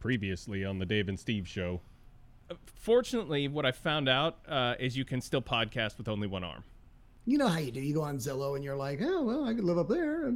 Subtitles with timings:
[0.00, 1.80] Previously on the Dave and Steve show.
[2.64, 6.64] Fortunately, what I found out uh, is you can still podcast with only one arm.
[7.26, 7.80] You know how you do.
[7.80, 10.32] You go on Zillow and you're like, oh well, I could live up there.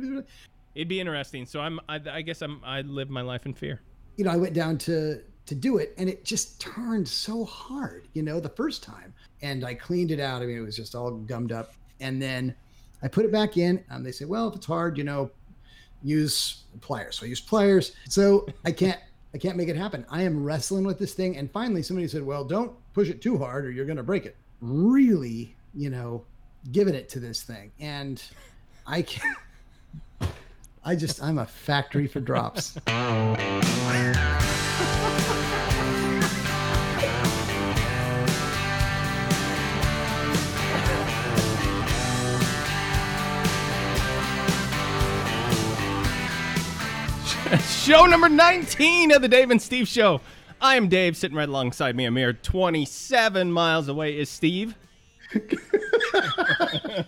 [0.75, 1.47] It'd be interesting.
[1.47, 1.81] So I'm.
[1.89, 2.61] I, I guess I'm.
[2.65, 3.81] I live my life in fear.
[4.17, 8.09] You know, I went down to to do it, and it just turned so hard.
[8.13, 9.13] You know, the first time,
[9.43, 10.43] and I cleaned it out.
[10.43, 12.55] I mean, it was just all gummed up, and then
[13.03, 13.85] I put it back in.
[13.91, 15.31] And they say, well, if it's hard, you know,
[16.03, 17.17] use pliers.
[17.19, 17.93] So I use pliers.
[18.09, 19.01] So I can't.
[19.35, 20.07] I can't make it happen.
[20.09, 23.37] I am wrestling with this thing, and finally somebody said, "Well, don't push it too
[23.37, 26.25] hard, or you're going to break it." Really, you know,
[26.71, 28.23] giving it to this thing, and
[28.87, 29.37] I can't,
[30.85, 32.79] I just I'm a factory for drops.
[47.61, 50.21] Show number 19 of the Dave and Steve Show.
[50.61, 54.75] I am Dave, sitting right alongside me, a mere 27 miles away is Steve.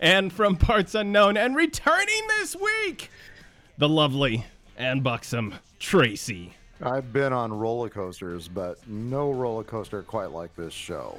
[0.00, 3.10] and from parts unknown and returning this week,
[3.78, 6.54] the lovely and buxom Tracy.
[6.82, 11.18] I've been on roller coasters, but no roller coaster quite like this show.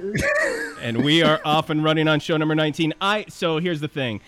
[0.82, 2.94] and we are off and running on show number 19.
[3.02, 4.22] I so here's the thing.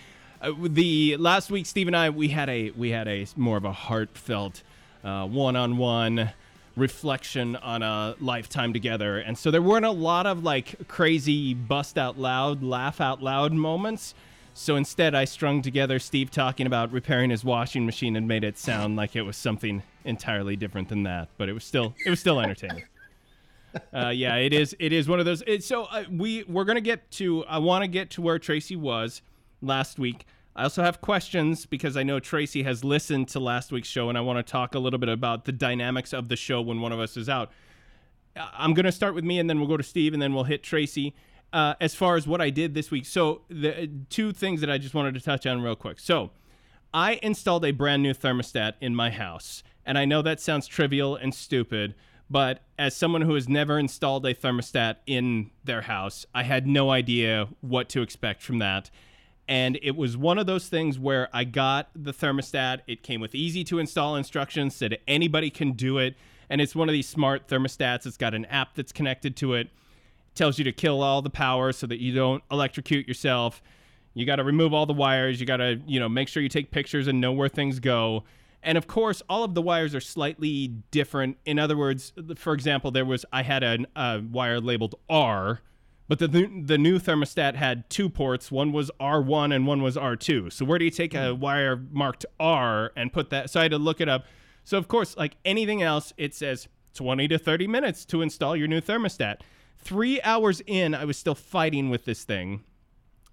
[0.44, 3.64] Uh, the last week Steve and I we had a we had a more of
[3.64, 4.62] a heartfelt
[5.02, 6.32] uh, one-on-one
[6.76, 9.18] reflection on a lifetime together.
[9.18, 13.52] And so there weren't a lot of like crazy bust out loud, laugh out loud
[13.52, 14.14] moments.
[14.54, 18.58] So instead, I strung together Steve talking about repairing his washing machine and made it
[18.58, 21.28] sound like it was something entirely different than that.
[21.38, 22.84] But it was still it was still entertaining.
[23.92, 24.76] Uh, yeah, it is.
[24.78, 25.42] It is one of those.
[25.48, 27.44] It, so uh, we we're gonna get to.
[27.46, 29.22] I want to get to where Tracy was
[29.60, 30.26] last week.
[30.56, 34.16] I also have questions because I know Tracy has listened to last week's show, and
[34.16, 36.92] I want to talk a little bit about the dynamics of the show when one
[36.92, 37.50] of us is out.
[38.36, 40.62] I'm gonna start with me, and then we'll go to Steve, and then we'll hit
[40.62, 41.14] Tracy
[41.52, 43.06] uh, as far as what I did this week.
[43.06, 45.98] So the two things that I just wanted to touch on real quick.
[46.00, 46.30] So
[46.92, 51.16] I installed a brand new thermostat in my house, and I know that sounds trivial
[51.16, 51.94] and stupid.
[52.30, 56.90] But as someone who has never installed a thermostat in their house, I had no
[56.90, 58.90] idea what to expect from that.
[59.46, 62.80] And it was one of those things where I got the thermostat.
[62.86, 66.16] It came with easy to install instructions, said anybody can do it.
[66.48, 68.06] And it's one of these smart thermostats.
[68.06, 69.68] It's got an app that's connected to it
[70.34, 73.62] tells you to kill all the power so that you don't electrocute yourself.
[74.14, 75.40] You got to remove all the wires.
[75.40, 78.24] You got to, you know, make sure you take pictures and know where things go.
[78.62, 81.36] And of course, all of the wires are slightly different.
[81.44, 85.60] In other words, for example, there was I had a wire labeled R,
[86.08, 88.52] but the the new thermostat had two ports.
[88.52, 90.52] One was R1 and one was R2.
[90.52, 91.40] So where do you take a hmm.
[91.40, 93.50] wire marked R and put that?
[93.50, 94.26] So I had to look it up.
[94.64, 98.68] So of course, like anything else, it says 20 to 30 minutes to install your
[98.68, 99.40] new thermostat.
[99.78, 102.64] Three hours in, I was still fighting with this thing.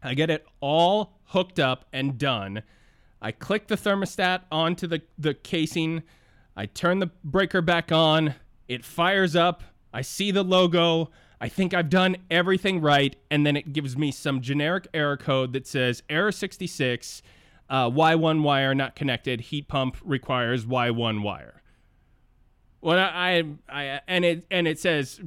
[0.04, 2.64] I get it all hooked up and done.
[3.22, 6.04] I click the thermostat onto the, the casing.
[6.58, 8.36] I turn the breaker back on.
[8.68, 9.64] It fires up.
[9.94, 11.12] I see the logo.
[11.42, 13.16] I think I've done everything right.
[13.32, 17.24] And then it gives me some generic error code that says error 66,
[17.68, 21.64] uh, Y1 wire not connected, heat pump requires Y1 wire.
[22.80, 25.20] Well, I, I, I and it and it says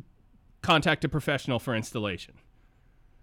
[0.62, 2.34] contact a professional for installation.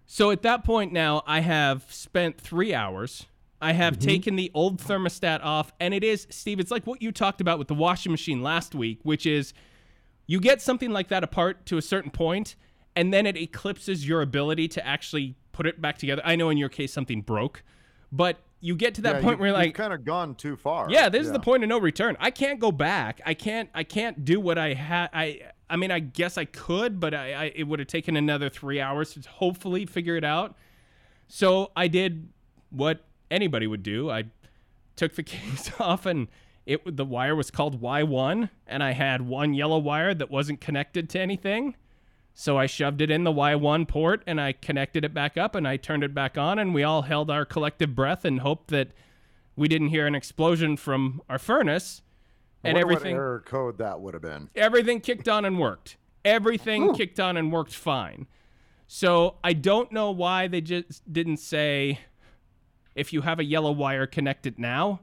[0.05, 3.25] So at that point now, I have spent three hours.
[3.61, 4.07] I have mm-hmm.
[4.09, 7.59] taken the old thermostat off, and it is, Steve, it's like what you talked about
[7.59, 9.53] with the washing machine last week, which is
[10.27, 12.55] you get something like that apart to a certain point,
[12.95, 16.21] and then it eclipses your ability to actually put it back together.
[16.25, 17.63] I know in your case something broke,
[18.11, 20.55] but you get to that yeah, point you, where you're like kind of gone too
[20.55, 20.89] far.
[20.89, 21.27] Yeah, this yeah.
[21.27, 22.15] is the point of no return.
[22.19, 23.19] I can't go back.
[23.25, 23.69] I can't.
[23.73, 25.09] I can't do what I had.
[25.13, 28.49] I I mean, I guess I could, but I, I it would have taken another
[28.49, 30.55] three hours to hopefully figure it out.
[31.27, 32.29] So I did
[32.69, 34.11] what anybody would do.
[34.11, 34.25] I
[34.95, 36.27] took the case off, and
[36.65, 41.09] it the wire was called Y1, and I had one yellow wire that wasn't connected
[41.11, 41.75] to anything.
[42.41, 45.67] So I shoved it in the Y1 port and I connected it back up and
[45.67, 48.93] I turned it back on and we all held our collective breath and hoped that
[49.55, 52.01] we didn't hear an explosion from our furnace
[52.63, 54.49] and everything error code that would have been.
[54.55, 55.97] Everything kicked on and worked.
[56.25, 56.93] Everything Ooh.
[56.93, 58.25] kicked on and worked fine.
[58.87, 61.99] So I don't know why they just didn't say
[62.95, 65.01] if you have a yellow wire, connect it now.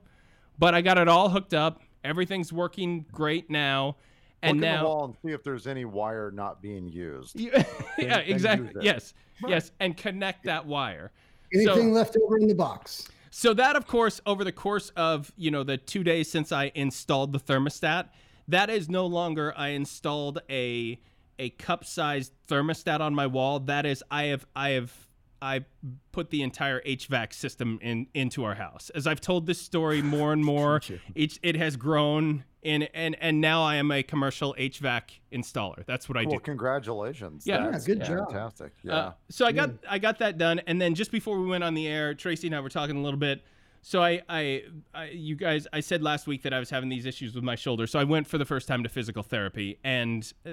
[0.59, 1.83] But I got it all hooked up.
[2.03, 3.95] Everything's working great now.
[4.43, 7.39] And Look now, the wall and see if there's any wire not being used.
[7.41, 7.65] yeah,
[7.99, 8.71] yeah exactly.
[8.81, 9.51] Yes, right.
[9.51, 11.11] yes, and connect that wire.
[11.53, 13.09] Anything so, left over in the box.
[13.31, 16.71] So that, of course, over the course of you know the two days since I
[16.75, 18.09] installed the thermostat,
[18.47, 19.53] That is no longer.
[19.57, 21.01] I installed a
[21.39, 23.61] a cup sized thermostat on my wall.
[23.61, 24.93] That is, I have I have
[25.41, 25.65] I
[26.13, 28.91] put the entire HVAC system in into our house.
[28.95, 30.81] As I've told this story more and more,
[31.15, 35.03] each it has grown and and and now I am a commercial HVAC
[35.33, 35.85] installer.
[35.87, 36.41] That's what I Well, do.
[36.41, 37.47] congratulations.
[37.47, 37.65] Yeah.
[37.65, 38.31] Yeah, That's good job.
[38.31, 38.73] Fantastic.
[38.83, 38.95] Yeah.
[38.97, 41.75] Uh, so I got I got that done, and then just before we went on
[41.75, 43.43] the air, Tracy and I were talking a little bit.
[43.81, 47.07] So I, I, I, you guys, I said last week that I was having these
[47.07, 47.87] issues with my shoulder.
[47.87, 50.51] So I went for the first time to physical therapy, and uh,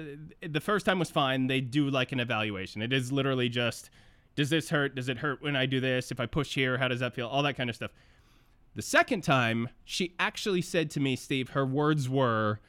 [0.48, 1.48] the first time was fine.
[1.48, 2.82] They do like an evaluation.
[2.82, 3.90] It is literally just,
[4.36, 4.94] does this hurt?
[4.94, 6.12] Does it hurt when I do this?
[6.12, 7.26] If I push here, how does that feel?
[7.26, 7.90] All that kind of stuff.
[8.76, 12.60] The second time, she actually said to me, Steve, her words were,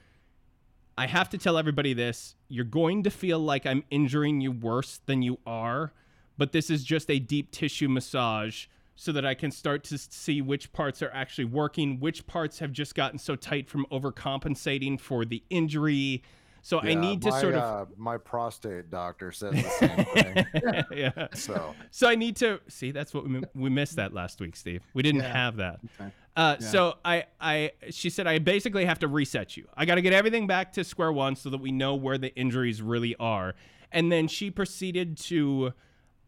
[0.97, 2.35] I have to tell everybody this.
[2.47, 5.91] You're going to feel like I'm injuring you worse than you are,
[6.37, 10.41] but this is just a deep tissue massage so that I can start to see
[10.41, 15.25] which parts are actually working, which parts have just gotten so tight from overcompensating for
[15.25, 16.23] the injury.
[16.61, 20.85] So I need to my, sort of uh, my prostate doctor says the same thing.
[20.97, 21.27] yeah.
[21.33, 22.91] So So I need to see.
[22.91, 24.81] That's what we, we missed that last week, Steve.
[24.93, 25.33] We didn't Yeah.
[25.33, 25.79] have that.
[25.99, 26.11] Okay.
[26.35, 29.67] Uh, So I, I, she said I basically have to reset you.
[29.75, 32.35] I got to get everything back to square one so that we know where the
[32.35, 33.55] injuries really are.
[33.91, 35.73] And then she proceeded to,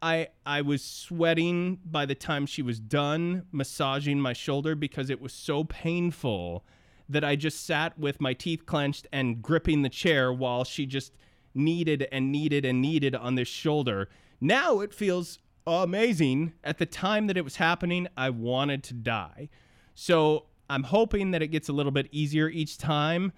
[0.02, 5.20] I, I was sweating by the time she was done massaging my shoulder because it
[5.20, 6.64] was so painful
[7.10, 11.14] that I just sat with my teeth clenched and gripping the chair while she just
[11.56, 14.10] kneaded and kneaded and kneaded on this shoulder.
[14.40, 16.54] Now it feels amazing.
[16.64, 19.50] At the time that it was happening, I wanted to die.
[19.96, 23.32] So I'm hoping that it gets a little bit easier each time.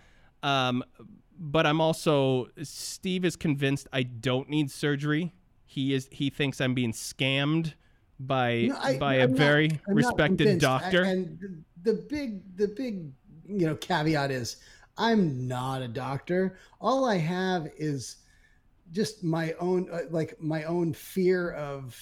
[0.44, 0.84] Um,
[1.40, 5.34] but I'm also Steve is convinced I don't need surgery.
[5.66, 7.74] He is he thinks I'm being scammed
[8.20, 10.66] by No, I- by a I'm not- very I'm respected convinced.
[10.66, 11.04] I- doctor.
[11.04, 13.12] and the big, the big,
[13.60, 14.58] you know, caveat is
[14.98, 16.58] I'm not a doctor.
[16.80, 18.18] All I have is
[18.92, 21.98] just my own, uh, like my own fear of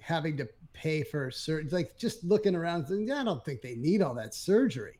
[0.00, 1.70] having to pay for surgery.
[1.70, 4.98] Like just looking around, thinking, I don't think they need all that surgery,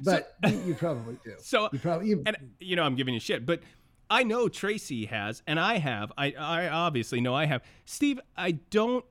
[0.00, 1.34] but you, you probably do.
[1.38, 3.60] so You probably, you, and you know I'm giving you shit, but
[4.08, 6.12] I know Tracy has, and I have.
[6.16, 7.62] I I obviously know I have.
[7.86, 9.04] Steve, I don't.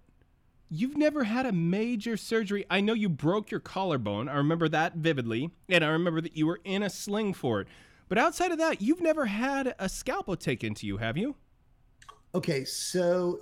[0.73, 2.65] You've never had a major surgery.
[2.69, 4.29] I know you broke your collarbone.
[4.29, 7.67] I remember that vividly, and I remember that you were in a sling for it.
[8.07, 11.35] But outside of that, you've never had a scalpel taken to you, have you?
[12.33, 13.39] okay, so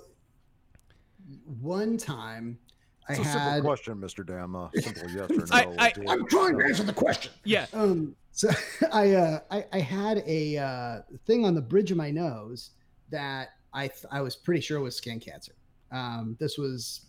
[1.44, 2.58] one time
[3.08, 4.26] I it's a simple question, Mr.
[4.26, 4.54] Dam.
[4.54, 5.76] A simple yes or no.
[5.78, 7.32] I, I, I'm trying to answer the question.
[7.44, 7.66] Yeah.
[7.72, 8.50] Um, so
[8.92, 12.70] I, uh, I, I had a uh, thing on the bridge of my nose
[13.10, 15.52] that I, th- I was pretty sure was skin cancer.
[15.92, 17.06] Um, this was,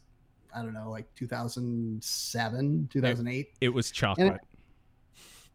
[0.55, 3.53] I don't know, like 2007, 2008.
[3.61, 4.39] It was chocolate.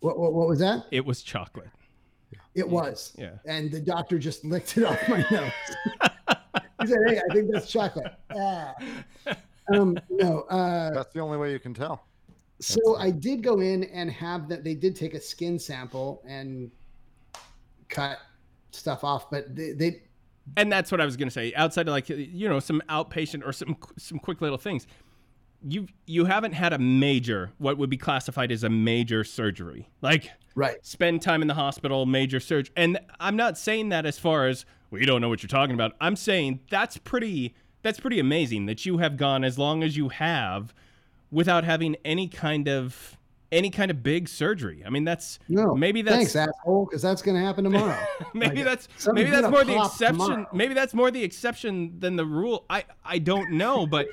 [0.01, 0.85] What, what, what was that?
[0.91, 1.69] It was chocolate.
[2.55, 3.13] It was.
[3.19, 3.33] Yeah.
[3.45, 5.53] And the doctor just licked it off my nose.
[6.81, 8.75] he said, "Hey, I think that's chocolate." Ah.
[9.73, 10.43] Um, no.
[10.43, 12.07] Uh, That's the only way you can tell.
[12.61, 14.65] So I did go in and have that.
[14.65, 16.71] They did take a skin sample and
[17.89, 18.19] cut
[18.71, 20.03] stuff off, but they, they
[20.57, 21.53] and that's what I was gonna say.
[21.55, 24.87] Outside of like you know some outpatient or some some quick little things,
[25.63, 30.31] you you haven't had a major what would be classified as a major surgery like
[30.55, 30.85] right.
[30.85, 32.73] spend time in the hospital, major surgery.
[32.77, 35.75] And I'm not saying that as far as well, you don't know what you're talking
[35.75, 35.93] about.
[36.01, 40.09] I'm saying that's pretty that's pretty amazing that you have gone as long as you
[40.09, 40.75] have
[41.31, 43.17] without having any kind of
[43.53, 44.83] any kind of big surgery.
[44.85, 47.97] I mean that's No, maybe that's thanks, asshole, because that's going to happen tomorrow.
[48.35, 50.19] maybe Like, that's maybe that's gonna more the exception.
[50.19, 50.47] tomorrow.
[50.53, 52.65] Maybe that's more the exception than the rule.
[52.69, 54.09] I I don't know, but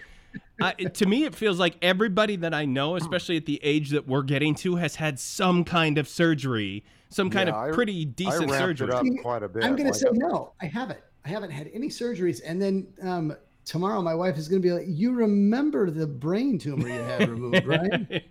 [0.62, 4.08] I, to me it feels like everybody that I know, especially at the age that
[4.08, 8.02] we're getting to, has had some kind of surgery, some kind Yeah, I- of pretty
[8.02, 8.88] I decent ramped surgery.
[8.90, 9.64] it up quite a bit.
[9.64, 10.54] I'm going like to say I- no.
[10.62, 11.00] I haven't.
[11.26, 12.42] I haven't had any surgeries.
[12.46, 16.58] And then um, tomorrow, my wife is going to be like, "You remember the brain
[16.60, 18.24] tumor you had removed, right?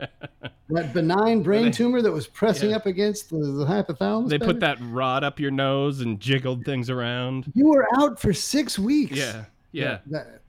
[0.70, 2.76] That benign brain they- tumor that was pressing Yeah.
[2.76, 4.28] up against the, the hypothalamus.
[4.28, 7.52] They put that rod up your nose and jiggled things around.
[7.54, 9.16] You were out for six weeks.
[9.16, 9.98] Yeah, yeah.
[10.06, 10.40] That-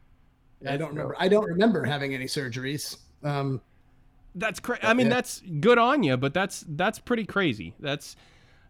[0.68, 1.16] I don't remember.
[1.20, 2.96] I don't remember having any surgeries.
[3.22, 3.60] Um,
[4.36, 4.82] That's crazy.
[4.84, 5.16] I mean, Yeah.
[5.16, 7.74] that's good on you, but that's that's pretty crazy.
[7.82, 8.16] That's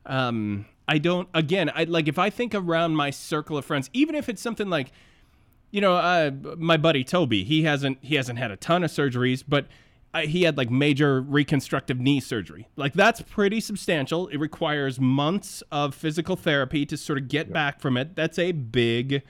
[0.06, 4.16] um I don't again, I like if I think around my circle of friends, even
[4.16, 4.92] if it's something like
[5.74, 9.44] you know, uh, my buddy Toby, he hasn't he hasn't had a ton of surgeries,
[9.46, 9.66] but
[10.14, 12.68] uh, he had like major reconstructive knee surgery.
[12.76, 14.28] Like that's pretty substantial.
[14.28, 18.16] It requires months of physical therapy to sort of get back from it.
[18.16, 19.24] That's a big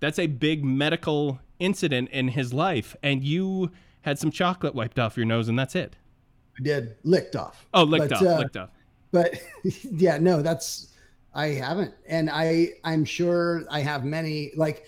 [0.00, 3.70] that's a big medical incident in his life and you
[4.00, 5.94] had some chocolate wiped off your nose and that's it.
[6.58, 7.68] I did licked off.
[7.72, 8.70] Oh, licked But, off, uh, licked off.
[9.12, 9.40] but
[9.92, 10.88] yeah, no, that's
[11.36, 14.50] I haven't, and I I'm sure I have many.
[14.56, 14.86] Like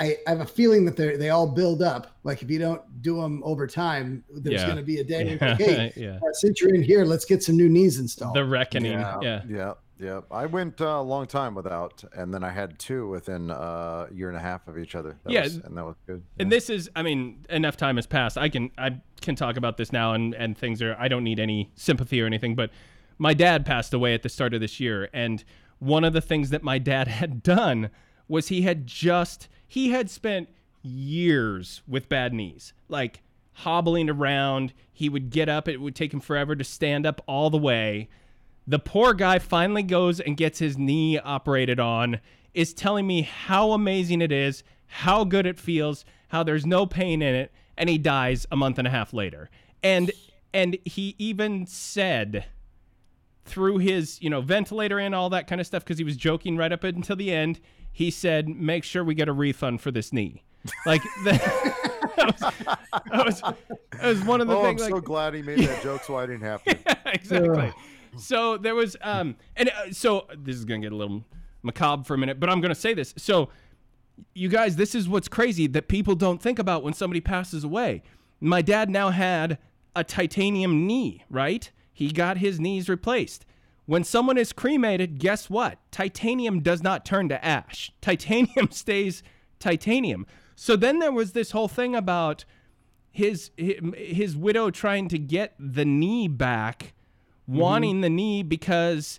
[0.00, 2.16] I, I have a feeling that they they all build up.
[2.24, 4.66] Like if you don't do them over time, there's Yeah.
[4.66, 5.36] going to be a day.
[5.40, 5.48] Yeah.
[5.50, 6.16] Like, hey, yeah.
[6.16, 8.34] uh, since you're in here, let's get some new knees installed.
[8.34, 8.92] The reckoning.
[8.92, 9.42] yeah, Yeah.
[9.48, 10.20] yeah, yeah.
[10.30, 14.14] I went uh, a long time without, and then I had two within uh, a
[14.14, 15.18] year and a half of each other.
[15.24, 15.42] That Yeah.
[15.42, 16.22] was, and that was good.
[16.38, 18.38] And this is, I mean, enough time has passed.
[18.38, 20.96] I can, I can talk about this now, and and things are.
[20.98, 22.54] I don't need any sympathy or anything.
[22.54, 22.70] But
[23.18, 25.44] my dad passed away at the start of this year, and
[25.78, 27.90] one of the things that my dad had done
[28.28, 30.48] was he had just he had spent
[30.82, 33.22] years with bad knees, like
[33.52, 34.72] hobbling around.
[34.92, 38.08] He would get up; it would take him forever to stand up all the way.
[38.66, 42.18] The poor guy finally goes and gets his knee operated on,
[42.52, 47.22] is telling me how amazing it is, how good it feels, how there's no pain
[47.22, 49.50] in it, and he dies a month and a half later.
[49.84, 50.10] And
[50.52, 52.46] and he even said
[53.44, 56.56] through his, you know, ventilator and all that kind of stuff because he was joking
[56.56, 57.60] right up until the end,
[57.92, 60.44] he said, "Make sure we get a refund for this knee."
[60.86, 61.40] Like that,
[62.16, 65.42] was, that was that was one of the Oh, I'm things like so glad he
[65.42, 66.78] made that joke, so I didn't have to.
[67.06, 67.72] exactly.
[68.16, 71.24] So there was, um, and uh, so this is gonna get a little
[71.62, 73.14] macabre for a minute, but I'm gonna say this.
[73.16, 73.50] So,
[74.34, 78.02] you guys, this is what's crazy that people don't think about when somebody passes away.
[78.40, 79.58] My dad now had
[79.94, 81.70] a titanium knee, right?
[81.92, 83.44] He got his knees replaced.
[83.90, 85.80] When someone is cremated, guess what?
[85.90, 87.90] Titanium does not turn to ash.
[88.00, 89.24] Titanium stays
[89.58, 90.28] titanium.
[90.54, 92.44] So then there was this whole thing about
[93.10, 96.92] his his, widow trying to get the knee back,
[97.48, 99.18] wanting the knee because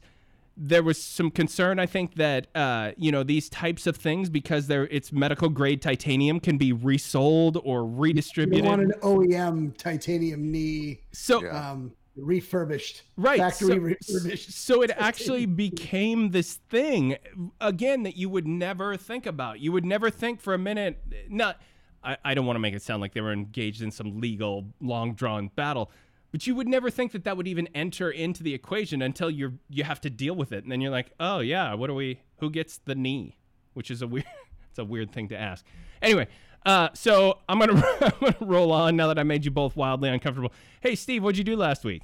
[0.55, 4.67] there was some concern I think that uh, you know these types of things because
[4.67, 8.63] they're it's medical grade titanium can be resold or you redistributed.
[8.63, 11.71] want an OEM titanium knee, so Yeah.
[11.71, 14.51] um, refurbished, right Factory so, refurbished.
[14.51, 17.17] so it actually became this thing
[17.59, 19.59] again that you would never think about.
[19.59, 20.99] You would never think for a minute
[21.29, 21.61] not
[22.03, 24.65] I, I don't want to make it sound like they were engaged in some legal
[24.79, 25.91] long drawn battle
[26.31, 29.53] but you would never think that that would even enter into the equation until you're
[29.69, 32.21] you have to deal with it and then you're like oh yeah what do we
[32.37, 33.37] who gets the knee?
[33.73, 34.25] Which is a weird
[34.69, 35.65] it's a weird thing to ask.
[36.01, 36.27] Anyway
[36.65, 40.09] uh, so I'm gonna, I'm gonna roll on now that I made you both wildly
[40.09, 40.53] uncomfortable.
[40.81, 42.03] Hey, Steve, what'd you do last week?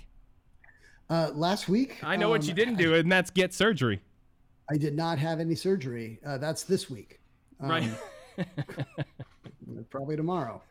[1.10, 4.02] Uh, last week, I know what um, you didn't do, and that's get surgery.
[4.70, 6.20] I did not have any surgery.
[6.26, 7.22] Uh, that's this week.
[7.62, 7.90] Um, Right.
[9.90, 10.62] probably tomorrow.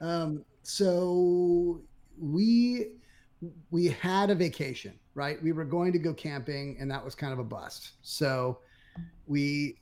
[0.00, 1.82] Um, so
[2.18, 2.86] we
[3.70, 5.42] we had a vacation, right?
[5.42, 7.92] We were going to go camping, and that was kind of a bust.
[8.02, 8.58] So
[9.26, 9.76] we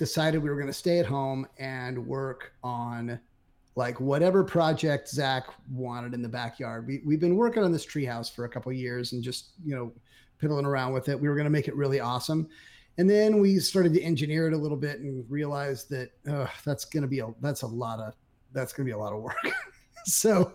[0.00, 3.20] decided we were going to stay at home and work on
[3.76, 6.86] like whatever project Zach wanted in the backyard.
[6.86, 9.92] We we've been working on this treehouse for a couple years and just you know
[10.38, 11.20] piddling around with it.
[11.20, 12.48] We were going to make it really awesome.
[12.96, 16.86] And then we started to engineer it a little bit and realized that uh, that's
[16.86, 18.14] going to be a that's a lot of
[18.52, 19.36] that's going to be a lot of work.
[20.06, 20.54] so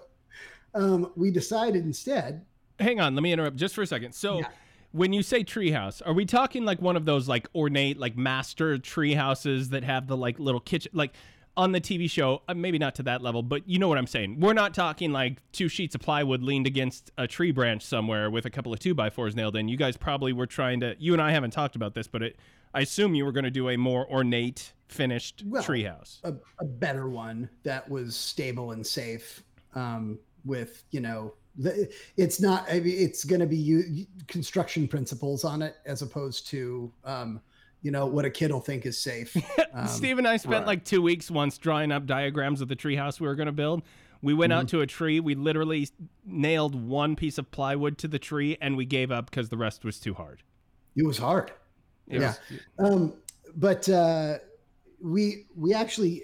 [0.73, 2.43] um, we decided instead.
[2.79, 4.13] Hang on, let me interrupt just for a second.
[4.13, 4.47] So, Yeah.
[4.95, 8.77] When you say treehouse, are we talking like one of those like ornate, like master
[8.77, 11.13] treehouses that have the like little kitchen, like
[11.57, 12.41] on the TV show?
[12.47, 14.39] Uh, maybe not to that level, but you know what I'm saying.
[14.39, 18.45] We're not talking like two sheets of plywood leaned against a tree branch somewhere with
[18.45, 19.67] a couple of two by fours nailed in.
[19.67, 20.95] You guys probably were trying to.
[20.97, 22.37] You and I haven't talked about this, but it,
[22.73, 26.19] I assume you were going to do a more ornate, finished Well, treehouse.
[26.23, 32.41] a, a better one that was stable and safe um, with you know the, it's
[32.41, 36.91] not I mean, it's going to be u- construction principles on it as opposed to
[37.03, 37.39] um,
[37.81, 39.35] you know what a kid will think is safe
[39.73, 40.67] um, Steve and I spent right.
[40.67, 43.83] like two weeks once drawing up diagrams of the treehouse we were going to build.
[44.21, 45.19] We went out to a tree.
[45.19, 45.87] We literally
[46.25, 49.85] nailed one piece of plywood to the tree, and we gave up because the rest
[49.85, 50.41] was too hard.
[50.95, 51.51] it was hard
[52.07, 52.33] It Yeah.
[52.79, 53.13] was- um,
[53.55, 54.39] but uh,
[54.99, 56.23] we we actually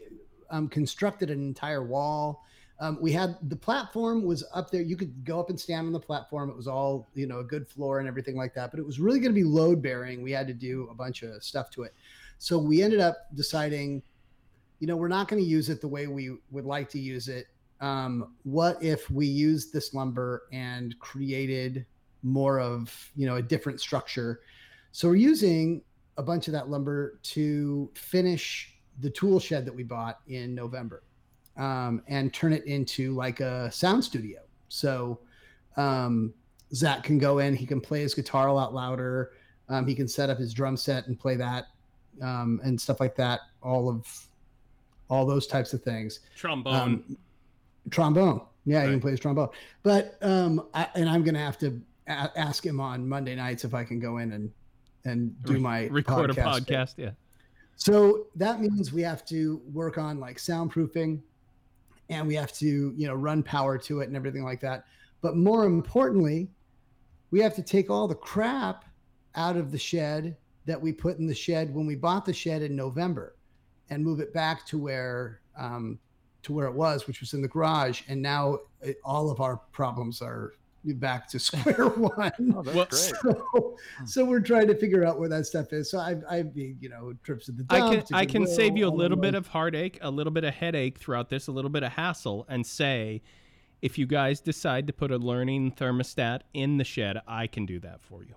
[0.50, 2.44] um, constructed an entire wall.
[2.82, 4.82] Um, we had the platform was up there.
[4.82, 6.50] You could go up and stand on the platform.
[6.50, 8.72] It was all you know, a good floor and everything like that.
[8.72, 10.24] But it was really going to be load bearing.
[10.24, 11.94] We had to do a bunch of stuff to it.
[12.40, 14.02] So we ended up deciding,
[14.80, 17.28] you know, we're not going to use it the way we would like to use
[17.28, 17.46] it.
[17.82, 21.86] Um, what if we used this lumber and created
[22.24, 24.42] more of you know a different structure?
[24.92, 25.84] So we're using
[26.18, 31.04] a bunch of that lumber to finish the tool shed that we bought in November
[31.58, 34.42] um, and turn it into like a sound studio.
[34.70, 35.20] So
[35.78, 36.34] um,
[36.74, 39.32] Zach can go in, he can play his guitar a lot louder.
[39.70, 41.68] Um, he can set up his drum set and play that
[42.22, 43.42] um, and stuff like that.
[43.62, 44.06] All of
[45.10, 46.74] all those types of things Trombone.
[46.74, 47.18] um,
[47.90, 48.42] trombone.
[48.66, 49.50] Yeah, he can play his trombone.
[49.84, 53.74] But um, I, and I'm gonna have to a- ask him on Monday nights if
[53.74, 54.52] I can go in and
[55.04, 56.66] and do Re- my record a podcast.
[56.66, 56.94] podcast.
[56.98, 57.12] Yeah.
[57.76, 61.22] So that means we have to work on like soundproofing
[62.12, 64.86] and we have to, you know, run power to it and everything like that.
[65.22, 66.52] But more importantly,
[67.32, 68.86] we have to take all the crap
[69.36, 72.62] out of the shed that we put in the shed when we bought the shed
[72.62, 73.36] in November
[73.90, 75.98] and move it back to where um,
[76.44, 78.02] to where it was, which was in the garage.
[78.08, 82.54] And now it, all of our problems are back to square one.
[82.56, 82.94] Oh, that's Well, great.
[82.94, 84.06] So, hmm.
[84.06, 85.90] so we're trying to figure out where that stuff is.
[85.90, 88.88] So I've, I've you know, trips to the I can I can Goodwill, save you
[88.88, 91.84] a little bit of heartache, a little bit of headache throughout this, a little bit
[91.84, 93.22] of hassle, and say,
[93.82, 97.80] if you guys decide to put a learning thermostat in the shed, I can do
[97.80, 98.36] that for you.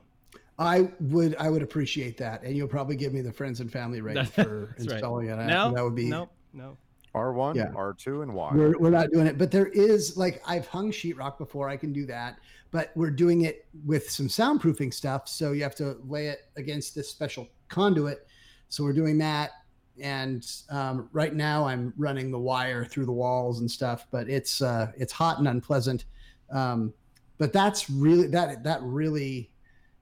[0.58, 4.00] I would, I would appreciate that, and you'll probably give me the friends and family
[4.00, 4.94] rate for That's right.
[4.94, 5.36] installing it.
[5.46, 6.08] No, that would be.
[6.08, 6.76] no, no.
[7.14, 7.68] R1, Yeah.
[7.74, 8.50] R2, and Y.
[8.54, 11.68] We're, we're not doing it, but there is like I've hung sheetrock before.
[11.68, 12.38] I can do that,
[12.70, 15.28] but we're doing it with some soundproofing stuff.
[15.28, 18.26] So you have to lay it against this special conduit.
[18.68, 19.52] So we're doing that,
[20.00, 24.06] and um, right now I'm running the wire through the walls and stuff.
[24.10, 26.06] But it's uh, it's hot and unpleasant.
[26.50, 26.92] Um,
[27.38, 29.50] but that's really that that really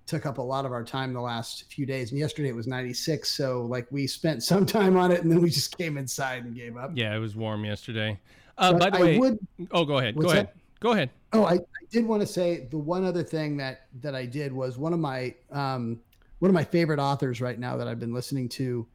[0.06, 2.10] took up a lot of our time the last few days.
[2.10, 5.40] And yesterday it was 96, so like we spent some time on it, and then
[5.40, 6.92] we just came inside and gave up.
[6.94, 8.18] Yeah, it was warm yesterday.
[8.58, 9.38] Uh, by the I way, would
[9.70, 10.16] oh, go ahead.
[10.16, 10.46] Go ahead.
[10.46, 10.56] that?
[10.80, 11.10] Go ahead.
[11.32, 11.58] Oh, I, I
[11.90, 14.98] did want to say the one other thing that that I did was one of
[14.98, 16.00] my um,
[16.40, 18.86] one of my favorite authors right now that I've been listening to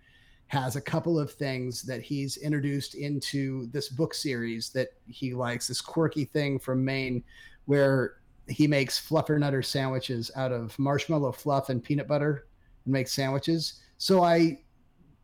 [0.48, 5.68] has a couple of things that he's introduced into this book series that he likes.
[5.68, 7.24] This quirky thing from Maine
[7.66, 8.16] where
[8.50, 12.48] he makes fluffernutter sandwiches out of marshmallow fluff and peanut butter
[12.86, 13.82] and makes sandwiches.
[13.98, 14.60] So I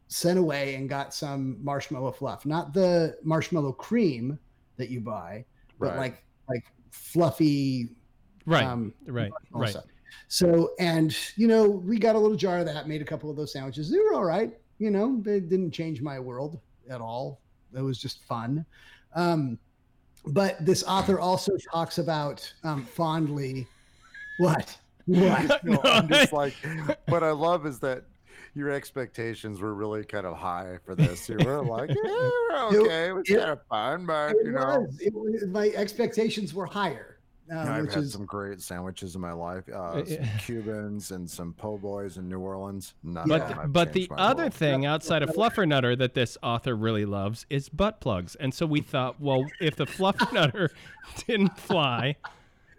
[0.08, 4.38] sent away and got some marshmallow fluff, not the marshmallow cream
[4.77, 5.46] that you buy,
[5.80, 5.98] but Right.
[5.98, 7.96] like like fluffy
[8.46, 8.65] Right.
[8.65, 9.32] um right.
[9.53, 9.70] all Right.
[9.72, 9.86] stuff.
[10.27, 13.36] so and you know we got a little jar of that made a couple of
[13.38, 17.42] those sandwiches they were all right you know they didn't change my world at all
[17.75, 18.65] it was just fun
[19.15, 19.58] um
[20.28, 23.68] but this author also talks about um fondly
[24.38, 25.60] what what?
[25.64, 26.54] No, I'm just like,
[27.08, 28.04] what I love is that
[28.56, 31.28] your expectations were really kind of high for this.
[31.28, 34.82] You were like, yeah, okay, it was it- kind of fun, but it you know,
[34.88, 37.12] was, it was my expectations were higher
[37.62, 39.63] um, I've which had is some great sandwiches in my life.
[39.72, 40.38] Uh, Uh, some yeah.
[40.39, 42.94] Cubans and some po' boys in New Orleans.
[43.04, 44.54] None But of them th- have but the other world.
[44.54, 48.36] thing outside of Fluffernutter that this author really loves is butt plugs.
[48.36, 50.70] And so we thought, well, if the Fluffernutter
[51.28, 52.16] didn't fly,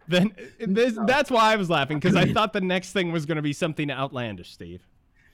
[0.09, 3.37] then this, that's why I was laughing because I thought the next thing was going
[3.37, 4.87] to be something outlandish, Steve.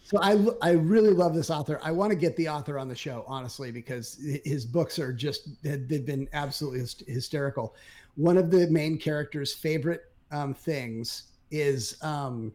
[0.03, 1.79] So I I really love this author.
[1.85, 5.63] I want to get the author on the show, honestly, because his books are just
[5.63, 7.77] they've been absolutely hysterical.
[8.21, 12.53] One of the main character's favorite um, things is um,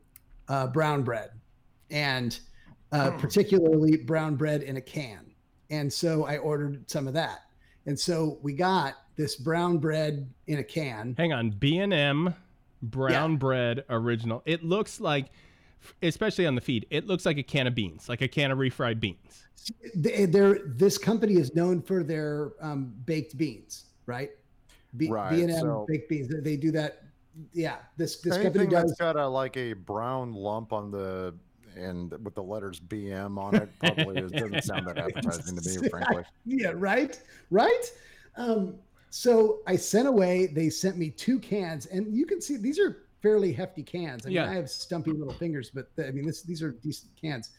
[0.47, 1.32] uh, brown bread,
[1.89, 2.39] and
[2.91, 5.25] uh, particularly brown bread in a can.
[5.71, 7.39] And so I ordered some of that,
[7.88, 11.15] and so we got this brown bread in a can.
[11.17, 12.36] Hang on, B and M
[12.84, 14.43] brown bread original.
[14.45, 15.32] It looks like,
[16.04, 18.60] especially on the feed, it looks like a can of beans, like a can of
[18.60, 19.47] refried beans.
[19.95, 24.30] They- They're this company is known for their um, baked beans, right?
[24.97, 26.27] B, Right, B&M so- baked beans.
[26.29, 27.01] They- They do that.
[27.53, 28.97] Yeah, this this company Anything that's does.
[28.97, 31.36] got a like a brown lump on the
[31.75, 35.89] and with the letters BM on it probably is, doesn't sound that appetizing to me,
[35.89, 36.23] frankly.
[36.45, 37.91] Yeah, right, right.
[38.38, 38.75] Um,
[39.10, 40.45] so I sent away.
[40.47, 44.25] They sent me two cans, and you can see these are fairly hefty cans.
[44.25, 44.49] I mean, Yeah.
[44.49, 47.49] I have stumpy little fingers, but I mean, this these are decent cans.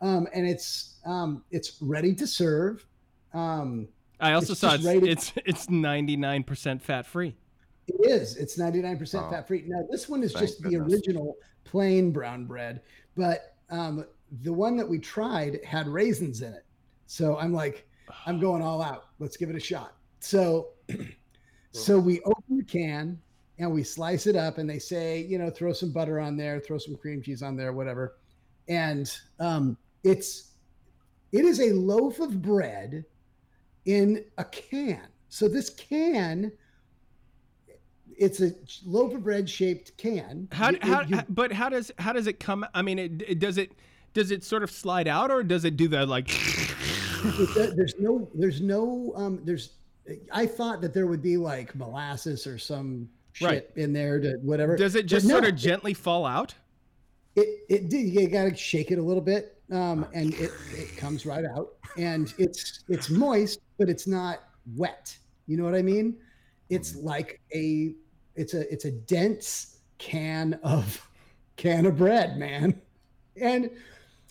[0.00, 2.86] Um, and it's um, it's ready to serve.
[3.32, 3.88] Um,
[4.24, 7.36] I also It's saw it's rated- it's it's ninety nine percent fat free.
[7.86, 8.36] It is.
[8.38, 9.64] It's 99% Oh, fat free.
[9.66, 10.90] Now, this one is thank just the goodness.
[10.94, 12.80] original plain brown bread,
[13.14, 14.06] but um,
[14.40, 16.64] the one that we tried had raisins in it.
[17.06, 17.86] So I'm like,
[18.24, 19.08] I'm going all out.
[19.18, 19.92] Let's give it a shot.
[20.20, 20.68] So,
[21.72, 23.20] so we open the can
[23.58, 26.60] and we slice it up, and they say, you know, throw some butter on there,
[26.60, 28.16] throw some cream cheese on there, whatever.
[28.66, 30.52] And um, it's
[31.32, 33.04] it is a loaf of bread
[33.86, 35.06] in a can.
[35.28, 36.52] So this can
[38.16, 38.52] it's a
[38.86, 40.46] loaf of bread shaped can.
[40.52, 42.64] How, You- how, you- but how does how does it come?
[42.72, 43.72] I mean, it, it does it
[44.12, 46.28] does it sort of slide out or does it do the like?
[47.74, 49.70] there's no there's no um there's
[50.30, 53.66] I thought that there would be like molasses or some shit Right.
[53.76, 54.76] in there to whatever.
[54.76, 56.54] Does it just no, sort of gently fall out?
[57.36, 61.26] it it did you gotta shake it a little bit um and it it comes
[61.26, 64.40] right out and it's it's moist but it's not
[64.76, 66.16] wet you know what i mean
[66.70, 67.06] it's Mm-hmm.
[67.06, 67.94] like a
[68.36, 71.06] it's a it's a dense can of
[71.56, 72.80] can of bread, man.
[73.40, 73.70] And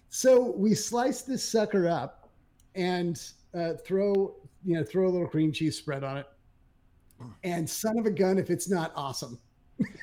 [0.10, 2.30] so we slice this sucker up
[2.76, 3.22] and
[3.54, 6.26] uh, throw you know throw a little cream cheese spread on it.
[7.44, 9.40] And son of a gun, if it's not awesome.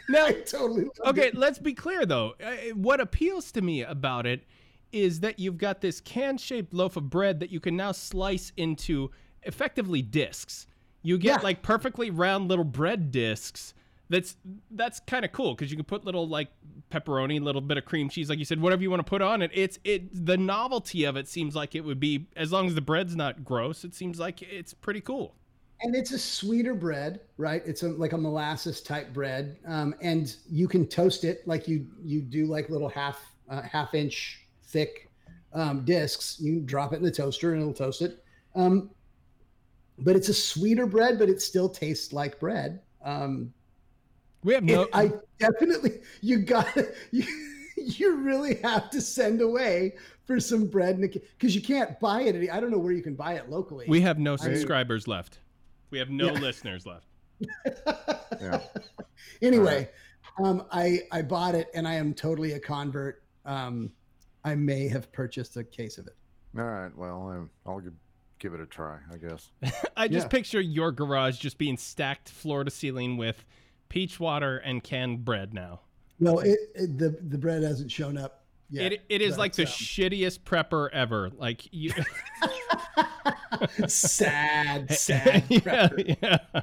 [0.08, 1.34] Now, I totally okay, it.
[1.34, 2.34] let's be clear though.
[2.42, 4.44] Uh, What appeals to me about it
[4.92, 9.10] is that you've got this can-shaped loaf of bread that you can now slice into
[9.42, 10.66] effectively discs.
[11.02, 11.44] You get Yeah.
[11.44, 13.74] like perfectly round little bread discs.
[14.08, 14.36] That's
[14.72, 16.48] that's kind of cool because you can put little like
[16.90, 19.40] pepperoni, little bit of cream cheese, like you said, whatever you want to put on
[19.40, 19.50] it.
[19.54, 22.80] It's it the novelty of it seems like it would be as long as the
[22.80, 23.84] bread's not gross.
[23.84, 25.36] It seems like it's pretty cool.
[25.82, 27.62] and it's a sweeter bread, right?
[27.64, 31.86] It's a, like a molasses type bread, um, and you can toast it like you
[32.04, 35.08] you do like little half uh, half inch thick
[35.54, 36.36] um, discs.
[36.40, 38.24] You can drop it in the toaster and it'll toast it.
[38.56, 38.90] Um,
[40.02, 42.80] but it's a sweeter bread, but it still tastes like bread.
[43.04, 43.52] Um,
[44.44, 44.88] We have no.
[44.92, 46.66] I definitely you got
[47.10, 47.24] you
[47.76, 49.94] you really have to send away
[50.26, 52.34] for some bread because you can't buy it.
[52.36, 53.86] any- I don't know where you can buy it locally.
[53.88, 55.38] we have no subscribers left.
[55.90, 56.40] We have no Yeah.
[56.40, 57.06] listeners left.
[58.40, 58.60] Yeah.
[59.42, 59.90] anyway,
[60.42, 63.22] um, I I bought it and I am totally a convert.
[63.44, 63.90] Um,
[64.44, 66.16] I may have purchased a case of it.
[66.56, 66.96] All right.
[66.96, 67.92] Well, um, I'll give,
[68.40, 69.50] give it a try, I guess.
[69.96, 70.28] I just Yeah.
[70.28, 73.44] picture your garage just being stacked floor to ceiling with
[73.88, 75.80] peach water and canned bread now.
[76.18, 78.92] No, it, it the the bread hasn't shown up yet.
[78.92, 81.30] it, it is like the but, um, shittiest prepper ever.
[81.30, 81.92] Like you,
[83.86, 85.44] sad, sad.
[85.48, 86.16] yeah, prepper.
[86.22, 86.60] yeah.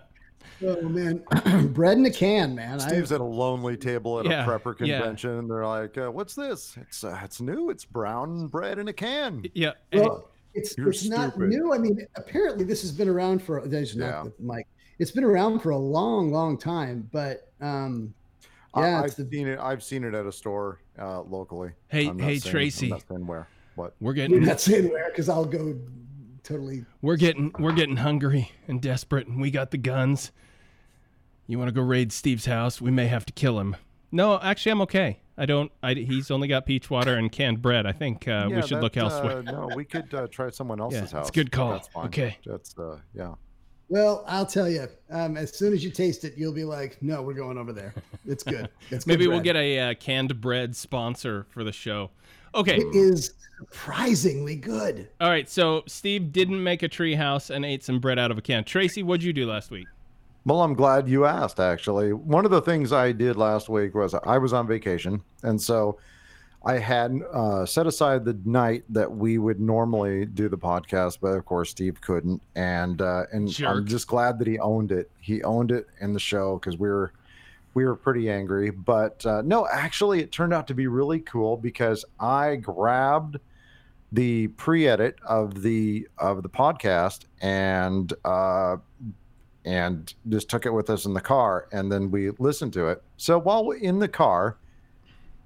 [0.64, 1.24] Oh man,
[1.74, 2.82] bread in a can, man.
[2.82, 4.98] I, Steve's at a lonely table at Yeah, a prepper yeah.
[5.00, 5.32] convention.
[5.32, 6.76] and They're like, uh, "What's this?
[6.82, 7.70] It's uh, it's new.
[7.70, 9.74] It's brown bread in a can." yeah.
[9.92, 11.74] and it- well, it's You're it's not new.
[11.74, 13.68] I mean, apparently this has been around for.
[13.68, 14.10] There's Yeah.
[14.24, 14.68] not the mic.
[15.00, 17.08] It's been around for a long, long time.
[17.12, 18.14] But um,
[18.74, 19.60] I- yeah, I've the, seen it.
[19.60, 21.72] I've seen it at a store uh, locally.
[21.90, 22.86] Hey- I'm not hey, saying- Tracy.
[22.88, 23.48] I'm not saying where.
[23.76, 23.94] What?
[24.00, 25.78] we're you're getting not saying where because I'll go
[26.44, 26.84] totally.
[27.04, 30.32] we're getting we're getting hungry and desperate, and we got the guns.
[31.46, 32.82] You want to go raid Steve's house?
[32.82, 33.76] We may have to kill him.
[34.12, 35.20] No, actually, I'm okay.
[35.38, 35.72] I don't.
[35.84, 37.86] I, he's only got peach water and canned bread.
[37.86, 39.40] I think uh, Yeah, we should look elsewhere.
[39.40, 41.32] Uh, no, we could uh, try someone else's it's a house.
[41.32, 41.74] good call.
[41.74, 42.06] That's fine.
[42.08, 42.38] Okay.
[42.46, 43.36] That's uh, yeah.
[43.90, 44.88] Well, I'll tell you.
[45.10, 47.94] Um, as soon as you taste it, you'll be like, "No, we're going over there.
[48.26, 48.68] It's good.
[48.90, 52.10] It's good Maybe we'll get a uh, canned bread sponsor for the show.
[52.56, 52.78] Okay.
[52.78, 55.10] It is surprisingly good.
[55.22, 55.50] All right.
[55.50, 58.64] So Steve didn't make a tree house and ate some bread out of a can.
[58.64, 59.88] Tracy, what'd you do last week?
[60.48, 61.60] Well, I'm glad you asked.
[61.60, 65.62] Actually, one of the things I did last week was I was on vacation, and
[65.62, 66.00] so
[66.66, 71.32] I had uh, set aside the night that we would normally do the podcast, but
[71.32, 73.76] of course Steve couldn't, and uh, and Jerk.
[73.76, 75.12] I'm just glad that he owned it.
[75.20, 77.12] He owned it in the show because we were
[77.74, 78.70] we were pretty angry.
[78.70, 83.38] But uh, no, actually, it turned out to be really cool because I grabbed
[84.14, 88.78] the pre-edit of the of the podcast and uh,
[89.68, 93.04] and just took it with us in the car and then we listened to it
[93.18, 94.58] so while we're in the car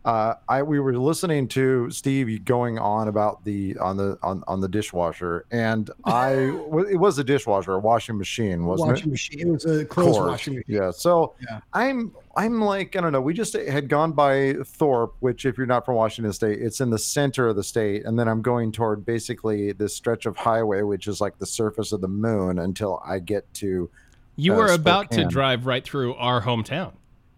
[0.03, 4.59] uh, I we were listening to Steve going on about the on the on, on
[4.59, 6.31] the dishwasher, and I
[6.89, 8.93] it was a dishwasher, a washing machine, wasn't it?
[8.93, 9.11] washing it?
[9.11, 9.47] machine.
[9.47, 10.75] It was a clothes washing machine.
[10.75, 10.89] Yeah.
[10.89, 11.59] So Yeah.
[11.73, 13.21] I'm I'm like I don't know.
[13.21, 16.89] We just had gone by Thorp, which if you're not from Washington State, it's in
[16.89, 20.81] the center of the state, and then I'm going toward basically this stretch of highway,
[20.81, 23.87] which is like the surface of the moon, until I get to
[24.41, 26.93] You Uh, were about to drive right through our hometown.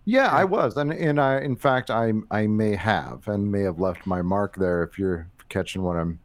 [0.06, 3.80] Yeah, I was, and and I, in fact, I I may have and may have
[3.80, 4.84] left my mark there.
[4.84, 6.20] If you're catching what I'm.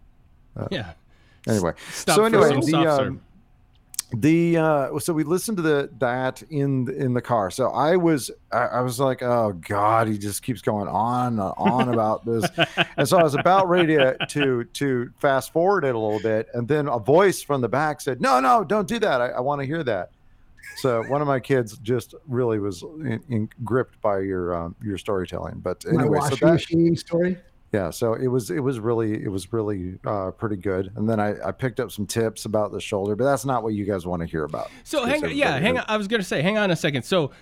[0.70, 0.92] Yeah.
[1.46, 3.20] Anyway, Stop so for anyway, the soft um,
[4.12, 7.50] the uh, so we listened to the that in in the car.
[7.50, 11.52] So I was I, I was like, oh god, he just keeps going on and
[11.56, 12.44] on about this,
[12.96, 16.48] and so I was about ready to to to fast forward it a little bit,
[16.54, 19.20] and then a voice from the back said, no, no, don't do that.
[19.20, 20.10] I, I want to hear that.
[20.80, 24.98] So one of my kids just really was in, in, gripped by your um, your
[24.98, 25.60] storytelling.
[25.60, 27.36] But anyway, so that, machine story.
[27.72, 30.92] yeah, so it was it was really it was really uh, pretty good.
[30.96, 33.74] And then I, I picked up some tips about the shoulder, but that's not what
[33.74, 34.70] you guys want to hear about.
[34.84, 35.84] So hang on, yeah, hang on.
[35.88, 37.02] I was gonna say, hang on a second.
[37.02, 37.32] So,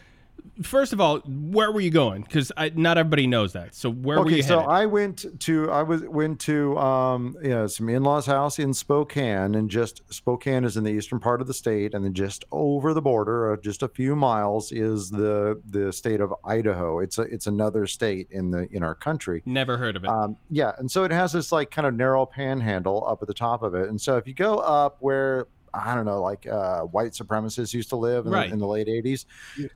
[0.62, 2.22] first of all, where were you going?
[2.22, 3.74] Because not everybody knows that.
[3.74, 4.36] So where were you?
[4.36, 4.70] Okay, so headed?
[4.70, 9.54] I went to I was went to um you know, some in-laws house in Spokane,
[9.54, 12.94] and just Spokane is in the eastern part of the state, and then just over
[12.94, 17.00] the border, uh, just a few miles, is the the state of Idaho.
[17.00, 19.42] It's a it's another state in the in our country.
[19.46, 20.10] Never heard of it.
[20.10, 23.34] Um, yeah, and so it has this like kind of narrow panhandle up at the
[23.34, 23.88] top of it.
[23.88, 27.90] And so if you go up where I don't know, like uh, white supremacists used
[27.90, 28.48] to live in, Right.
[28.48, 29.26] the, in the late '80s.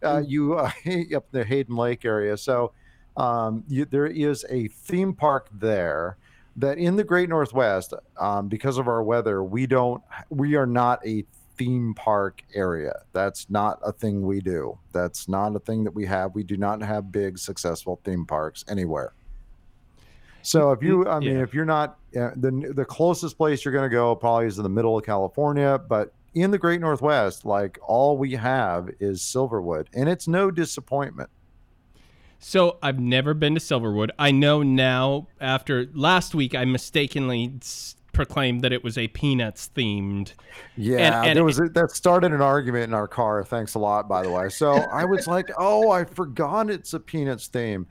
[0.03, 0.71] Uh, you uh,
[1.17, 2.73] up the Hayden Lake area, so
[3.17, 6.17] um, you, there is a theme park there
[6.57, 11.05] that in the Great Northwest, um, because of our weather, we don't, we are not
[11.07, 11.25] a
[11.57, 12.93] theme park area.
[13.13, 14.79] That's not a thing we do.
[14.93, 16.35] That's not a thing that we have.
[16.35, 19.13] We do not have big, successful theme parks anywhere.
[20.43, 21.43] So if you, I mean, Yeah.
[21.43, 24.63] if you're not uh, the the closest place you're going to go probably is in
[24.63, 29.87] the middle of California, but in the Great Northwest, like all we have is Silverwood,
[29.95, 31.29] and it's no disappointment.
[32.39, 34.11] So I've never been to Silverwood.
[34.19, 37.53] I know now after last week I mistakenly
[38.13, 40.33] proclaimed that it was a Peanuts themed.
[40.77, 43.45] Yeah, and there was a, that started an argument in our car.
[43.45, 44.49] Thanks a lot, by the way.
[44.49, 47.87] So I was like, "Oh, I forgot it's a Peanuts theme,"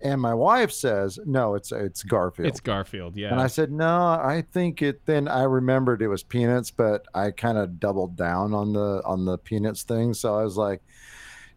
[0.00, 3.30] and my wife says, "No, it's it's Garfield." It's Garfield, yeah.
[3.30, 7.30] and I said, "No, I think it." Then I remembered it was Peanuts, but I
[7.32, 10.14] kind of doubled down on the on the Peanuts thing.
[10.14, 10.82] So I was like,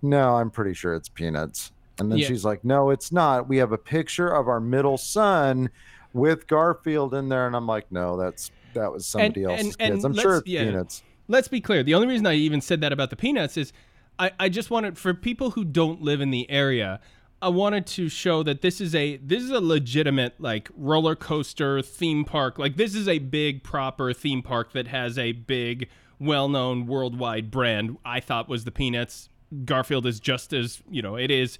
[0.01, 2.27] "No, I'm pretty sure it's Peanuts." And then Yeah.
[2.27, 3.47] she's like, "No, it's not.
[3.47, 5.69] We have a picture of our middle son
[6.13, 9.93] with Garfield in there," and I'm like, "No, that's that was somebody and- else's and
[9.93, 10.05] kids.
[10.05, 10.63] I'm sure it's yeah.
[10.63, 11.83] Peanuts." Let's be clear.
[11.83, 13.71] The only reason I even said that about the Peanuts is
[14.19, 16.99] I, I just wanted for people who don't live in the area,
[17.41, 21.81] I wanted to show that this is a this is a legitimate like roller coaster
[21.81, 22.59] theme park.
[22.59, 27.97] Like this is a big proper theme park that has a big well-known worldwide brand.
[28.05, 29.29] I thought was the Peanuts.
[29.65, 31.57] Garfield is just as, you know, it is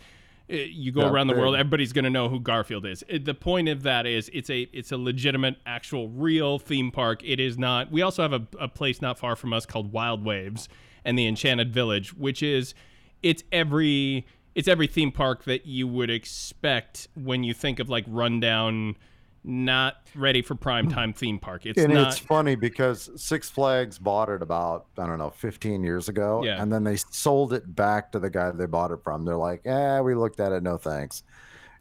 [0.52, 3.04] uh, you go Yeah, around the world everybody's going to know who Garfield is.
[3.08, 7.24] It, the point of that is it's a it's a legitimate actual real theme park.
[7.24, 7.92] It is not.
[7.92, 10.70] We also have a, a place not far from us called Wild Waves
[11.04, 12.76] and the Enchanted Village, which is
[13.24, 18.06] it's every it's every theme park that you would expect when you think of like
[18.08, 18.96] rundown
[19.44, 21.66] not ready for prime time theme park.
[21.66, 25.84] It's and not it's funny because Six Flags bought it about I don't know 15
[25.84, 26.62] years ago, Yeah.
[26.62, 29.26] and then they sold it back to the guy they bought it from.
[29.26, 31.24] They're like, "Eh, we looked at it, no thanks."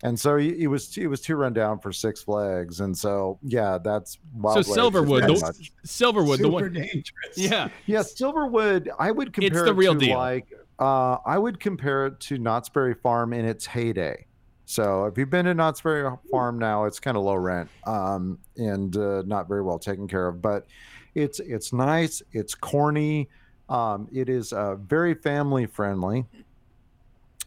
[0.03, 3.39] And so he, he was he was too run down for Six Flags, and so
[3.43, 7.05] yeah, that's Wild so Silverwood, the, much- Silverwood, the one, dangerous.
[7.37, 8.89] yeah, yeah, Silverwood.
[8.99, 10.17] I would compare the it real to deal.
[10.17, 10.47] like
[10.81, 14.27] uh, I would compare it to Knott's Berry Farm in its heyday.
[14.65, 18.39] So if you've been to Knott's Berry Farm now, it's kind of low rent um,
[18.57, 20.67] and uh, not very well taken care of, but
[21.15, 22.23] it's it's nice.
[22.33, 23.29] It's corny.
[23.69, 26.25] Um, it is uh, very family friendly,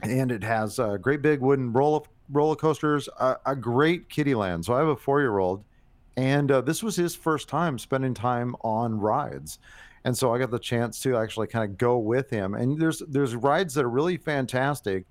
[0.01, 3.07] and it has uh, great big wooden roller roller coasters.
[3.19, 4.65] A, a great kiddie land.
[4.65, 5.63] So I have a four year old,
[6.17, 9.59] and uh, this was his first time spending time on rides
[10.05, 12.55] and so I got the chance to actually kind of go with him.
[12.55, 15.05] And there's there's rides that are really fantastic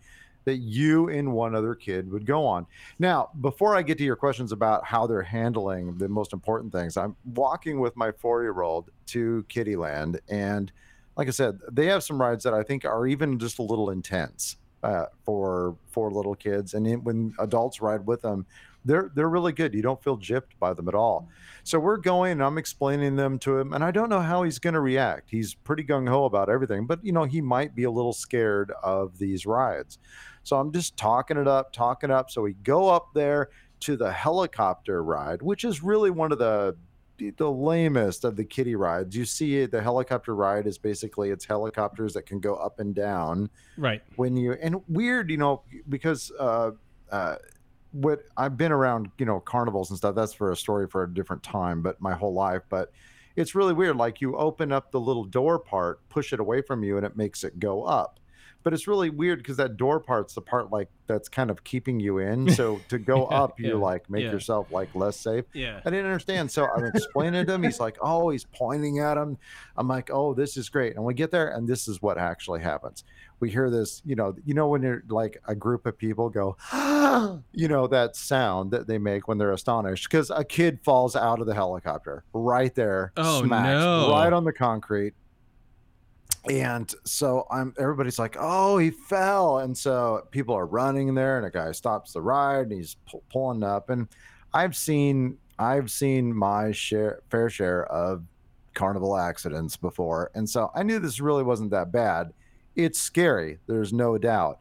[0.44, 2.66] that you and one other kid would go on.
[2.98, 6.96] Now, before I get to your questions about how they're handling the most important things,
[6.96, 10.72] I'm walking with my four year old to Kittyland, and
[11.16, 13.90] like I said, they have some rides that I think are even just a little
[13.90, 18.46] intense uh, for for little kids, and when adults ride with them.
[18.84, 19.74] They're, they're really good.
[19.74, 21.28] You don't feel gypped by them at all.
[21.62, 24.58] So we're going and I'm explaining them to him, and I don't know how he's
[24.58, 25.30] going to react.
[25.30, 28.72] He's pretty gung ho about everything, but you know, he might be a little scared
[28.82, 29.98] of these rides.
[30.42, 32.30] So I'm just talking it up, talking up.
[32.30, 36.76] So we go up there to the helicopter ride, which is really one of the
[37.36, 39.14] the lamest of the kiddie rides.
[39.14, 43.48] You see the helicopter ride is basically it's helicopters that can go up and down
[43.76, 44.02] right.
[44.16, 46.72] when you and weird, you know, because uh,
[47.10, 47.36] uh,
[47.92, 50.14] what I've been around, you know, carnivals and stuff.
[50.14, 52.62] That's for a story for a different time, but my whole life.
[52.68, 52.90] But
[53.36, 53.96] it's really weird.
[53.96, 57.16] Like you open up the little door part, push it away from you, and it
[57.16, 58.18] makes it go up.
[58.64, 61.98] But it's really weird because that door part's the part like that's kind of keeping
[62.00, 62.48] you in.
[62.54, 64.30] So to go Yeah, up, you yeah, like make yeah.
[64.32, 65.44] yourself like less safe.
[65.52, 65.80] Yeah.
[65.84, 66.50] I didn't understand.
[66.50, 67.62] So I'm explaining to him.
[67.64, 69.36] He's like, oh, he's pointing at him.
[69.76, 70.94] I'm like, oh, this is great.
[70.96, 73.04] And we get there, and this is what actually happens.
[73.40, 76.56] We hear this, you know, you know, when you're like a group of people go,
[77.52, 81.40] you know, that sound that they make when they're astonished because a kid falls out
[81.40, 84.10] of the helicopter right there, Oh, no.
[84.12, 85.14] right on the concrete.
[86.50, 89.58] And so I'm everybody's like, oh, he fell.
[89.58, 93.22] And so people are running there, and a guy stops the ride and he's pu-
[93.30, 93.90] pulling up.
[93.90, 94.08] And
[94.52, 98.24] I've seen I've seen my share fair share of
[98.74, 100.30] carnival accidents before.
[100.34, 102.32] And so I knew this really wasn't that bad.
[102.74, 104.58] It's scary, there's no doubt.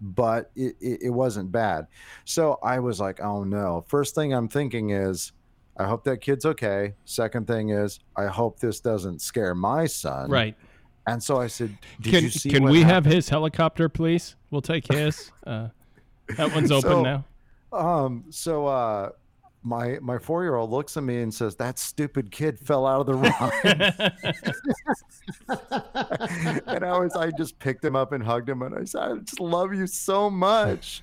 [0.00, 1.86] But it, it, it wasn't bad.
[2.24, 3.84] So I was like, oh no.
[3.86, 5.30] First thing I'm thinking is,
[5.76, 6.94] I hope that kid's okay.
[7.04, 10.28] Second thing is, I hope this doesn't scare my son.
[10.28, 10.56] Right.
[11.06, 13.06] And so I said, Did Can you see can we happened?
[13.06, 14.36] have his helicopter, please?
[14.50, 15.30] We'll take his.
[15.46, 15.68] Uh,
[16.36, 17.24] that one's open So- now.
[17.72, 19.10] Um, so uh
[19.64, 23.00] my my four year old looks at me and says, "That stupid kid fell out
[23.00, 23.14] of the
[23.78, 24.12] ride."
[26.66, 29.14] and I was, I just picked him up and hugged him, and I said, "I
[29.18, 31.02] just love you so much."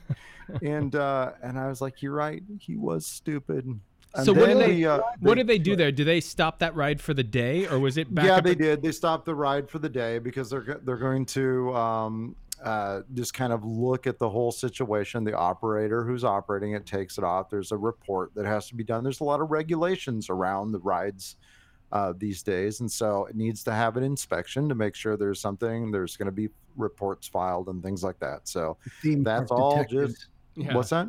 [0.62, 2.43] and uh, and I was like, "You're right.
[2.59, 3.79] He was stupid."
[4.15, 5.91] And So what then did they- we, uh, what did they do there?
[5.91, 8.26] Did they stop that ride for the day, or was it back?
[8.26, 8.82] yeah, they at- did.
[8.82, 13.34] They stopped the ride for the day because they're they're going to um, uh, just
[13.36, 15.24] kind of look at the whole situation.
[15.24, 17.50] The operator who's operating it takes it off.
[17.52, 19.04] There's a report that has to be done.
[19.04, 21.36] There's a lot of regulations around the rides
[21.91, 25.39] uh, these days, and so it needs to have an inspection to make sure there's
[25.39, 25.91] something.
[25.91, 28.48] There's going to be reports filed and things like that.
[28.48, 30.13] So theme That's all detectives.
[30.13, 30.76] just- Yeah.
[30.76, 31.08] what's that?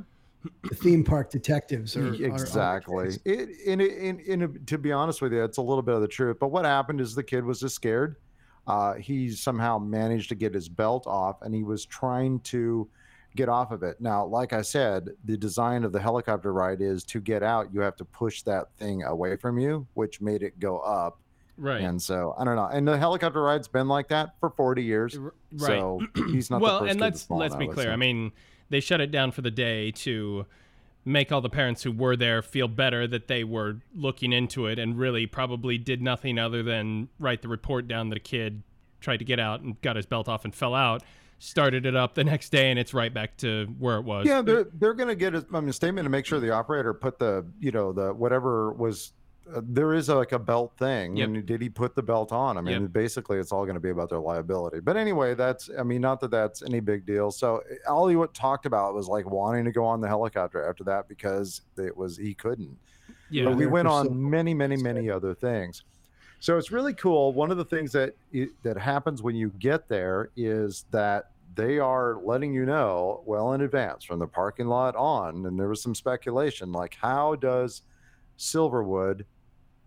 [0.63, 3.17] The theme park detectives are, are- are exactly.
[3.25, 6.09] It, in, in, in, to be honest with you, it's a little bit of the
[6.09, 6.39] truth.
[6.41, 8.17] But what happened is the kid was just scared.
[8.67, 12.89] Uh, he somehow managed to get his belt off, and he was trying to
[13.37, 14.01] get off of it.
[14.01, 17.81] Now, like I said, the design of the helicopter ride is to get out, you
[17.81, 21.21] have to push that thing away from you, which made it go up.
[21.57, 21.81] right.
[21.81, 22.69] And so I don't know.
[22.73, 25.17] And the helicopter ride's been like that for 40 years.
[25.17, 25.31] Right.
[25.53, 26.59] So he's not.
[26.59, 27.93] the well, and kid let's that's fallen let's be clear.
[27.93, 28.33] I mean,
[28.71, 30.47] they shut it down for the day to
[31.05, 34.79] make all the parents who were there feel better that they were looking into it
[34.79, 38.63] and really probably did nothing other than write the report down that a kid
[39.01, 41.03] tried to get out and got his belt off and fell out.
[41.39, 44.27] Started it up the next day and it's right back to where it was.
[44.27, 46.51] Yeah, they're they're going to get a, I mean, a statement to make sure the
[46.51, 49.13] operator put the you know the whatever was.
[49.53, 51.29] Uh, there is a, like a belt thing, Yep.
[51.29, 52.57] and did he put the belt on?
[52.57, 52.93] I mean, Yep.
[52.93, 54.81] basically, it's all going to be about their liability.
[54.81, 57.31] But anyway, that's I mean, not that that's any big deal.
[57.31, 60.85] So all he what talked about was like wanting to go on the helicopter after
[60.85, 62.77] that because it was he couldn't.
[63.31, 63.45] yeah.
[63.47, 65.83] But we went on so- many, many, many other things.
[66.39, 67.33] So it's really cool.
[67.33, 68.15] One of the things that
[68.63, 73.63] that happens when you get there is that they are letting you know well in
[73.63, 77.83] advance from the parking lot on, and there was some speculation like how does
[78.41, 79.25] Silverwood,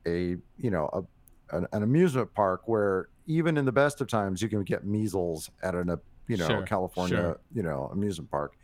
[0.06, 4.42] a you know a an, an amusement park where even in the best of times
[4.42, 7.40] you can get measles at an uh, you know Sure, California sure.
[7.54, 8.56] you know amusement park.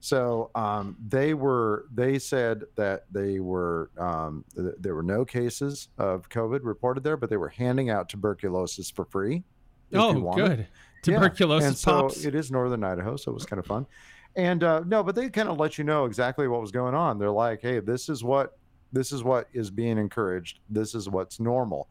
[0.00, 1.86] So um, they were.
[1.94, 3.90] They said that they were.
[3.96, 8.08] Um, th- there were no cases of COVID reported there, but they were handing out
[8.08, 9.44] tuberculosis for free.
[9.94, 10.58] oh, good.
[10.58, 10.64] Yeah,
[11.02, 12.24] Tuberculosis and so pops.
[12.24, 13.86] it is northern Idaho, so it was kind of fun.
[14.34, 17.18] And uh, no, but they kind of let you know exactly what was going on.
[17.18, 18.56] They're like, "Hey, this is what
[18.92, 20.60] this is what is being encouraged.
[20.68, 21.88] This is what's normal."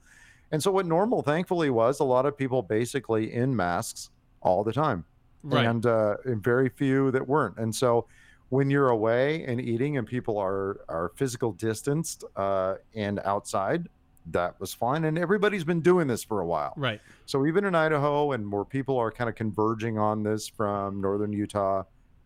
[0.52, 4.10] And so, what normal, thankfully, was a lot of people basically in masks
[4.42, 5.06] all the time
[5.44, 5.66] right.
[5.66, 7.58] and, uh, and very few that weren't.
[7.58, 8.08] And so,
[8.50, 13.88] when you're away and eating, and people are are physical distanced uh, and outside,
[14.28, 15.06] that was fine.
[15.06, 16.74] And everybody's been doing this for a while.
[16.76, 17.02] right.
[17.26, 21.32] So even in Idaho, and more people are kind of converging on this from northern
[21.32, 21.84] Utah,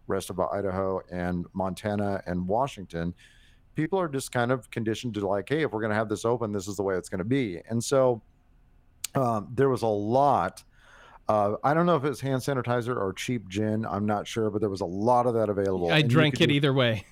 [0.07, 3.13] rest of Idaho, and Montana and Washington.
[3.75, 6.25] People are just kind of conditioned to like, hey, if we're going to have this
[6.25, 7.59] open, this is the way it's going to be.
[7.69, 8.21] And so
[9.13, 10.63] um, there was a lot.
[11.27, 13.85] Uh, I don't know if it's hand sanitizer or cheap gin.
[13.85, 15.91] I'm not sure, but there was a lot of that available.
[15.91, 17.05] I And drank it do- either way.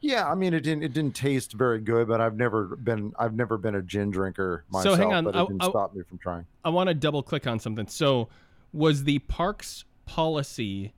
[0.00, 0.84] Yeah, I mean, it didn't.
[0.84, 3.12] It didn't taste very good, but I've never been.
[3.18, 4.94] I've never been a gin drinker myself.
[4.96, 6.46] So hang on, but I- it didn't I- stop me from trying.
[6.64, 7.88] I want to double click on something.
[7.88, 8.28] So,
[8.72, 10.94] was the park's policy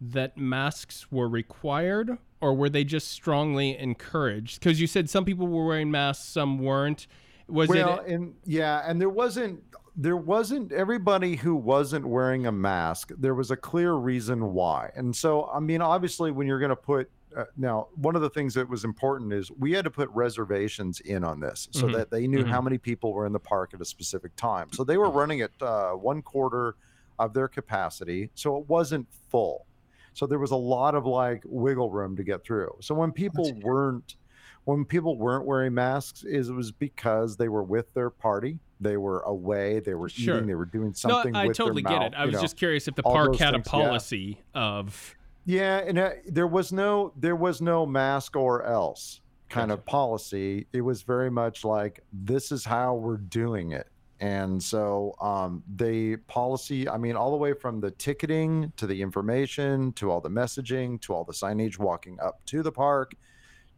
[0.00, 4.60] that masks were required, or were they just strongly encouraged?
[4.60, 7.06] Because you said some people were wearing masks, some weren't.
[7.48, 8.08] Was well, it?
[8.12, 9.62] and yeah, and there wasn't
[9.96, 13.10] there wasn't everybody who wasn't wearing a mask.
[13.18, 16.76] There was a clear reason why, and so I mean, obviously, when you're going to
[16.76, 20.08] put uh, now, one of the things that was important is we had to put
[20.10, 21.92] reservations in on this so Mhm.
[21.92, 22.48] that they knew Mhm.
[22.48, 24.68] how many people were in the park at a specific time.
[24.72, 26.76] So they were running at uh, one quarter
[27.18, 29.66] of their capacity, so it wasn't full.
[30.14, 32.76] So there was a lot of like wiggle room to get through.
[32.80, 34.16] So when people weren't
[34.64, 38.98] when people weren't wearing masks, is it was because they were with their party, they
[38.98, 40.36] were away, they were Sure.
[40.36, 41.32] eating, they were doing something.
[41.32, 41.38] No.
[41.40, 42.14] I with their totally get mouth, it.
[42.14, 42.40] I was know.
[42.42, 43.84] just curious if the park had things, a yeah.
[43.84, 45.14] policy of.
[45.46, 49.80] Yeah, and uh, there was no there was no mask or else kind Gotcha.
[49.80, 50.66] of policy.
[50.74, 53.88] It was very much like this is how we're doing it.
[54.20, 59.00] And so um the policy, I mean all the way from the ticketing to the
[59.00, 63.12] information to all the messaging to all the signage walking up to the park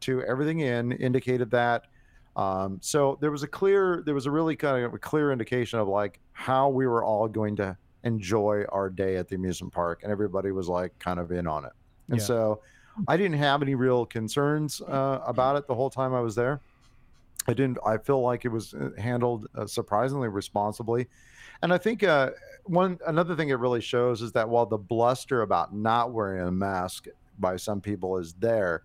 [0.01, 1.85] to everything in indicated that
[2.37, 5.79] um so there was a clear there was a really kind of a clear indication
[5.79, 10.01] of like how we were all going to enjoy our day at the amusement park
[10.03, 11.73] and everybody was like kind of in on it
[12.09, 12.25] and Yeah.
[12.25, 12.61] so
[13.09, 16.61] i didn't have any real concerns uh, about it the whole time i was there
[17.49, 21.07] i didn't i feel like it was uh, handled uh, surprisingly responsibly
[21.63, 22.31] and i think uh,
[22.65, 26.51] one another thing it really shows is that while the bluster about not wearing a
[26.51, 27.07] mask
[27.39, 28.83] by some people is there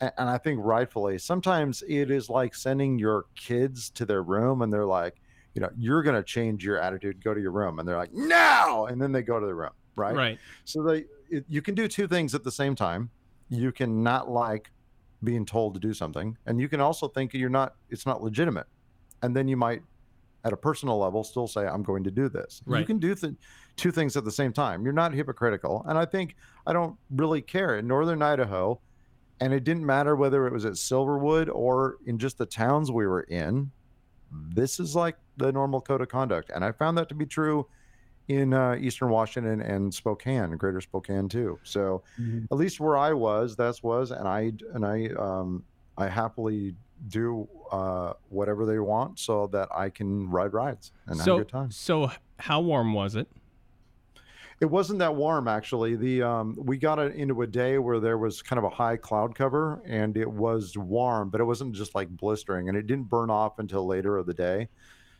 [0.00, 4.60] a- and I think rightfully, sometimes it is like sending your kids to their room
[4.60, 5.16] and they're like,
[5.54, 7.78] you know, you're going to change your attitude, go to your room.
[7.78, 8.88] And they're like, no.
[8.90, 9.70] And then they go to the room.
[9.96, 10.14] Right.
[10.14, 10.38] Right.
[10.66, 13.08] So they, it, you can do two things at the same time.
[13.48, 14.70] You can not like
[15.26, 18.66] being told to do something, and you can also think you're not, it's not legitimate.
[19.22, 19.82] And then you might,
[20.44, 22.62] at a personal level, still say, I'm going to do this.
[22.80, 23.34] You can do th-
[23.76, 24.84] two things at the same time.
[24.84, 25.84] You're not hypocritical.
[25.86, 27.76] And I think I don't really care.
[27.78, 28.80] In Northern Idaho,
[29.40, 33.06] and it didn't matter whether it was at Silverwood or in just the towns we
[33.06, 33.70] were in,
[34.30, 36.50] this is like the normal code of conduct.
[36.54, 37.66] And I found that to be true
[38.28, 41.60] in uh, Eastern Washington and Spokane, Greater Spokane too.
[41.62, 42.46] So Mhm.
[42.50, 45.64] at least where I was, that's was, and I and I um,
[45.96, 46.74] I happily
[47.08, 51.38] do uh, whatever they want so that I can ride rides and have So a
[51.40, 51.70] good time.
[51.70, 53.28] so how warm was it?
[54.60, 55.96] It wasn't that warm actually.
[55.96, 59.34] The um, we got into a day where there was kind of a high cloud
[59.34, 63.30] cover and it was warm, but it wasn't just like blistering, and it didn't burn
[63.30, 64.68] off until later of the day.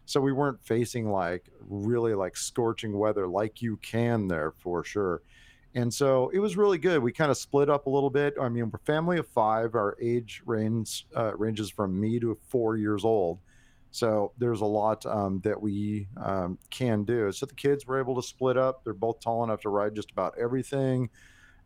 [0.07, 5.23] So we weren't facing like really like scorching weather like you can there for sure.
[5.75, 7.03] And so it was really good.
[7.03, 8.35] We kind of split up a little bit.
[8.41, 9.75] I mean, we're family of five.
[9.75, 13.41] Our age range uh, ranges from me to four years old.
[13.91, 17.31] So there's a lot um, that we um, can do.
[17.33, 18.85] So the kids were able to split up.
[18.85, 21.11] They're both tall enough to ride just about everything.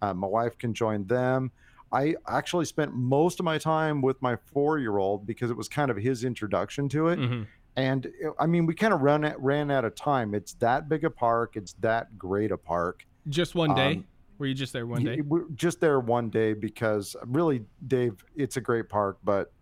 [0.03, 1.53] Uh, my wife can join them.
[1.93, 5.69] I actually spent most of my time with my four year old because it was
[5.69, 7.19] kind of his introduction to it.
[7.19, 7.47] Mhm.
[7.77, 10.35] And I mean, we kind of run ran out of time.
[10.35, 11.57] It's that big a park.
[11.57, 13.07] It's that great a park.
[13.29, 13.93] Just one day?
[13.93, 14.05] Um,
[14.39, 15.21] Were you just there one day?
[15.21, 19.53] We're just there one day because really, Dave, it's a great park, but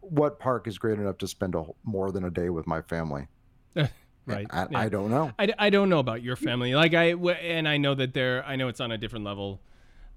[0.00, 3.26] what park is great enough to spend a, more than a day with my family?
[4.28, 4.46] Right.
[4.50, 4.78] I, yeah.
[4.78, 5.32] I don't know.
[5.38, 6.74] I, I don't know about your family.
[6.74, 9.62] Like I, and I know that they're I know it's on a different level,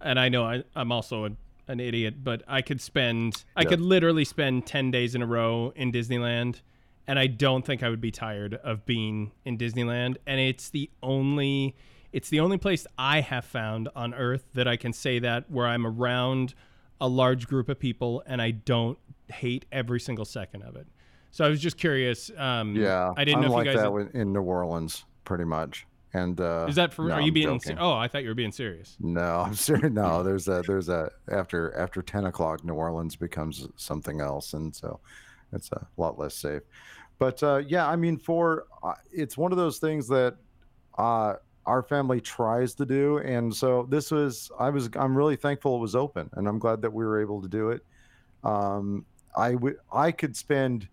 [0.01, 1.29] and I know I, I'm also a,
[1.67, 3.69] an idiot, but I could spend I Yeah.
[3.69, 6.61] could literally spend ten days in a row in Disneyland,
[7.07, 10.17] and I don't think I would be tired of being in Disneyland.
[10.25, 11.75] And it's the only
[12.11, 15.65] it's the only place I have found on Earth that I can say that where
[15.67, 16.53] I'm around
[16.99, 18.97] a large group of people and I don't
[19.31, 20.87] hate every single second of it.
[21.31, 22.29] So I was just curious.
[22.37, 23.81] Um, Yeah, I didn't I'm know if like you guys.
[23.81, 25.85] that in- in New Orleans, pretty much.
[26.13, 27.05] And uh, Is that for?
[27.05, 27.77] no, are you I'm being?
[27.79, 28.97] Oh, I thought you were being serious.
[28.99, 29.91] No, I'm serious.
[29.91, 34.75] No, there's a there's a after after ten o'clock, New Orleans becomes something else, and
[34.75, 34.99] so
[35.53, 36.63] it's a lot less safe.
[37.17, 40.35] But uh, yeah, I mean, for uh, it's one of those things that
[40.97, 41.35] uh,
[41.65, 45.79] our family tries to do, and so this was I was I'm really thankful it
[45.79, 47.85] was open, and I'm glad that we were able to do it.
[48.43, 49.05] Um,
[49.37, 50.89] I would I could spend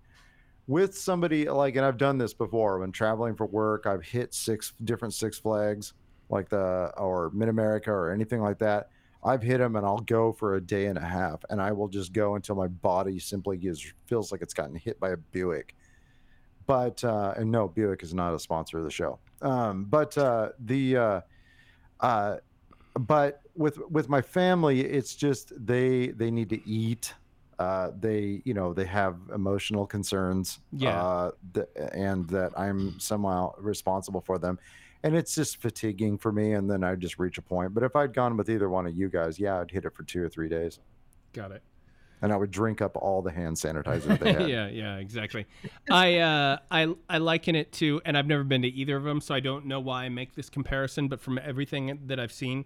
[0.68, 4.74] with somebody like and I've done this before when traveling for work I've hit six
[4.84, 5.94] different Six Flags
[6.28, 8.90] like the or Mid America or anything like that.
[9.24, 11.88] I've hit them and I'll go for a day and a half and I will
[11.88, 15.74] just go until my body simply gives feels like it's gotten hit by a Buick.
[16.66, 19.18] But uh and no Buick is not a sponsor of the show.
[19.40, 21.20] Um but uh the uh
[22.00, 22.36] uh
[23.00, 27.14] but with with my family it's just they they need to eat
[27.58, 31.02] uh, they you know they have emotional concerns Yeah.
[31.02, 34.58] uh, th- and that i'm somehow responsible for them
[35.02, 37.96] and it's just fatiguing for me and then i just reach a point but if
[37.96, 40.28] i'd gone with either one of you guys yeah i'd hit it for two or
[40.28, 40.78] three days
[41.32, 41.62] Got it.
[42.22, 45.46] and i would drink up all the hand sanitizer they had yeah, yeah, exactly.
[45.90, 49.20] I uh, I I liken it to, and I've never been to either of them,
[49.20, 51.08] so I don't know why I make this comparison.
[51.08, 52.64] But from everything that I've seen,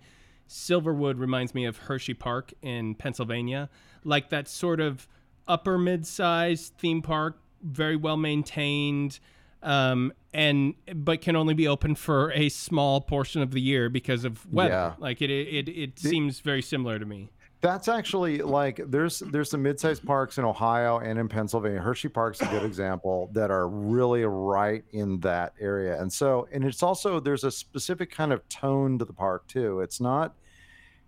[0.49, 3.71] Silverwood reminds me of Hershey Park in Pennsylvania,
[4.05, 5.09] like that sort of
[5.49, 9.19] upper mid-sized theme park, very well maintained.
[9.63, 14.25] Um, and but can only be open for a small portion of the year because
[14.25, 14.71] of weather.
[14.71, 14.95] Yeah.
[14.99, 17.31] Like it, it, it seems very similar to me.
[17.63, 21.81] That's actually like there's there's some mid-sized parks in Ohio and in Pennsylvania.
[21.81, 26.01] Hershey Park's a good example that are really right in that area.
[26.01, 29.81] And so and it's also there's a specific kind of tone to the park too.
[29.81, 30.35] It's not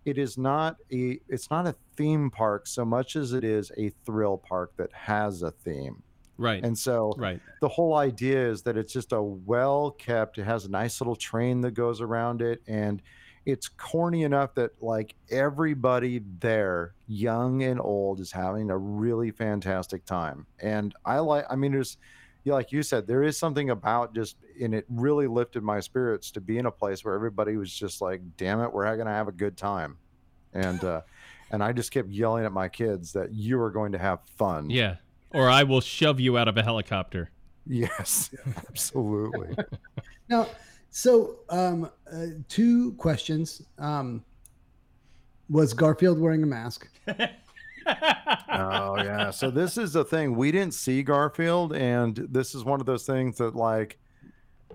[0.05, 3.91] it is not a it's not a theme park so much as it is a
[4.07, 6.05] thrill park that has a theme.
[6.39, 6.65] Right.
[6.65, 7.41] And so right.
[7.61, 11.17] the whole idea is that it's just a well kept it has a nice little
[11.17, 13.03] train that goes around it and
[13.47, 20.05] it's corny enough that like everybody there young and old is having a really fantastic
[20.05, 20.47] time.
[20.61, 21.97] And i like i mean there's
[22.45, 26.31] yeah, like you said there is something about just and it really lifted my spirits
[26.33, 29.13] to be in a place where everybody was just like damn it we're going to
[29.13, 29.97] have a good time.
[30.53, 31.03] And uh
[31.51, 34.71] and i just kept yelling at my kids that you are going to have fun.
[34.71, 34.97] Yeah.
[35.31, 37.31] Or I will shove you out of a helicopter.
[37.67, 38.35] yes.
[38.69, 39.57] Absolutely.
[40.27, 40.47] Now,
[40.97, 43.63] so um, uh, two questions.
[43.81, 44.25] Um,
[45.51, 46.89] was Garfield wearing a mask?
[47.09, 49.33] oh yeah.
[49.33, 50.37] So this is the thing.
[50.37, 53.99] We didn't see Garfield, and this is one of those things that like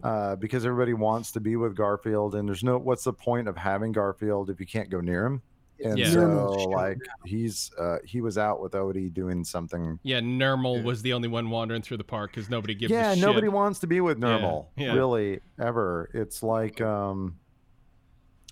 [0.04, 3.56] uh, because everybody wants to be with Garfield, and there's no what's the point of
[3.56, 5.42] having Garfield if you can't go near him?
[5.84, 6.10] And Yeah.
[6.12, 10.00] so Nermal's like he's uh, he was out with Odie doing something.
[10.04, 13.16] Yeah, Nermal was the only one wandering through the park because nobody gives yeah, a
[13.16, 13.24] shit.
[13.24, 14.94] nobody wants to be with Yeah, Nermal yeah.
[14.94, 16.10] really ever.
[16.14, 17.38] It's like um,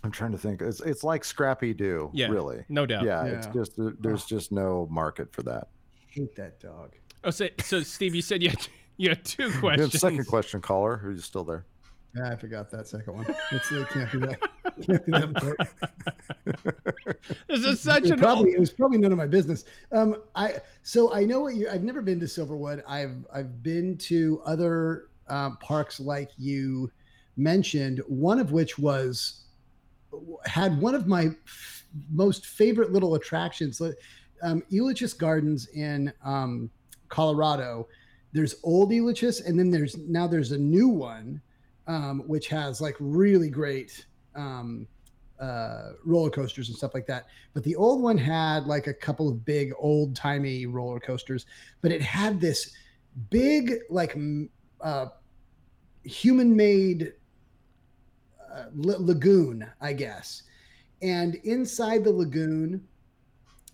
[0.03, 0.61] I'm trying to think.
[0.61, 2.09] It's it's like Scrappy Doo.
[2.13, 2.63] Yeah, really.
[2.69, 3.03] no doubt.
[3.03, 5.67] Yeah, it's just there's just no market for that.
[6.09, 6.93] hate that dog.
[7.23, 8.67] Oh, so, so Steve, you said you had,
[8.97, 9.99] you had two You have questions.
[9.99, 10.97] second question, caller.
[10.97, 11.65] Who's still there?
[12.16, 13.26] Yeah, I forgot that second one.
[13.51, 14.39] It's, it can't be that.
[14.82, 15.68] Can't be that.
[17.47, 19.66] This is such it an probably it was probably none of my business.
[19.91, 21.70] Um, I so I know what you.
[21.70, 22.82] I've never been to Silverwood.
[22.88, 26.91] I've I've been to other um, parks like you
[27.36, 28.01] mentioned.
[28.08, 29.45] One of which was
[30.45, 33.82] had one of my f- most favorite little attractions.
[34.41, 36.70] Um, Elitch's Gardens in um,
[37.10, 37.88] Colorado.
[38.34, 41.41] There's old Elitch's, and then there's now there's a new one,
[41.88, 44.05] um, which has like really great.
[44.35, 44.88] Um,
[45.39, 47.27] uh, roller coasters and stuff like that.
[47.53, 51.45] But the old one had like a couple of big old timey roller coasters,
[51.81, 52.73] but it had this
[53.29, 54.17] big like
[54.81, 55.07] uh,
[56.03, 57.13] human made
[58.51, 60.43] uh, la- lagoon, I guess.
[61.01, 62.83] And inside the lagoon,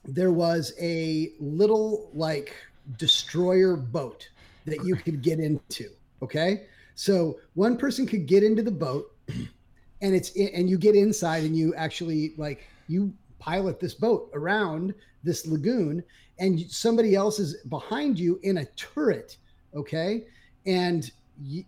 [0.04, 2.56] there was a little like
[2.98, 4.28] destroyer boat
[4.66, 5.90] that you could get into.
[6.22, 6.66] Okay.
[6.96, 9.16] So one person could get into the boat
[10.02, 14.94] and it's and you get inside and you actually like you pilot this boat around
[15.24, 16.04] this lagoon
[16.40, 19.38] and somebody else is behind you in a turret
[19.76, 20.26] okay
[20.66, 21.12] and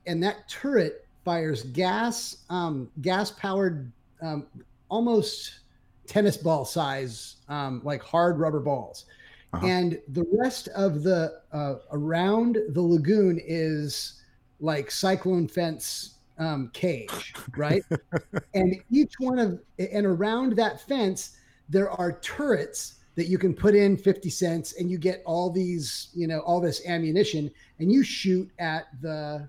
[0.05, 4.47] and that turret fires gas um gas powered um
[4.89, 5.59] almost
[6.07, 9.05] tennis ball size um like hard rubber balls
[9.53, 9.65] Uh-huh.
[9.67, 14.21] and the rest of the uh around the lagoon is
[14.59, 17.83] like cyclone fence um, cage, right?
[18.53, 21.37] and each one of and around that fence
[21.69, 26.09] there are turrets that you can put in 50 cents and you get all these,
[26.13, 27.49] you know, all this ammunition
[27.79, 29.47] and you shoot at the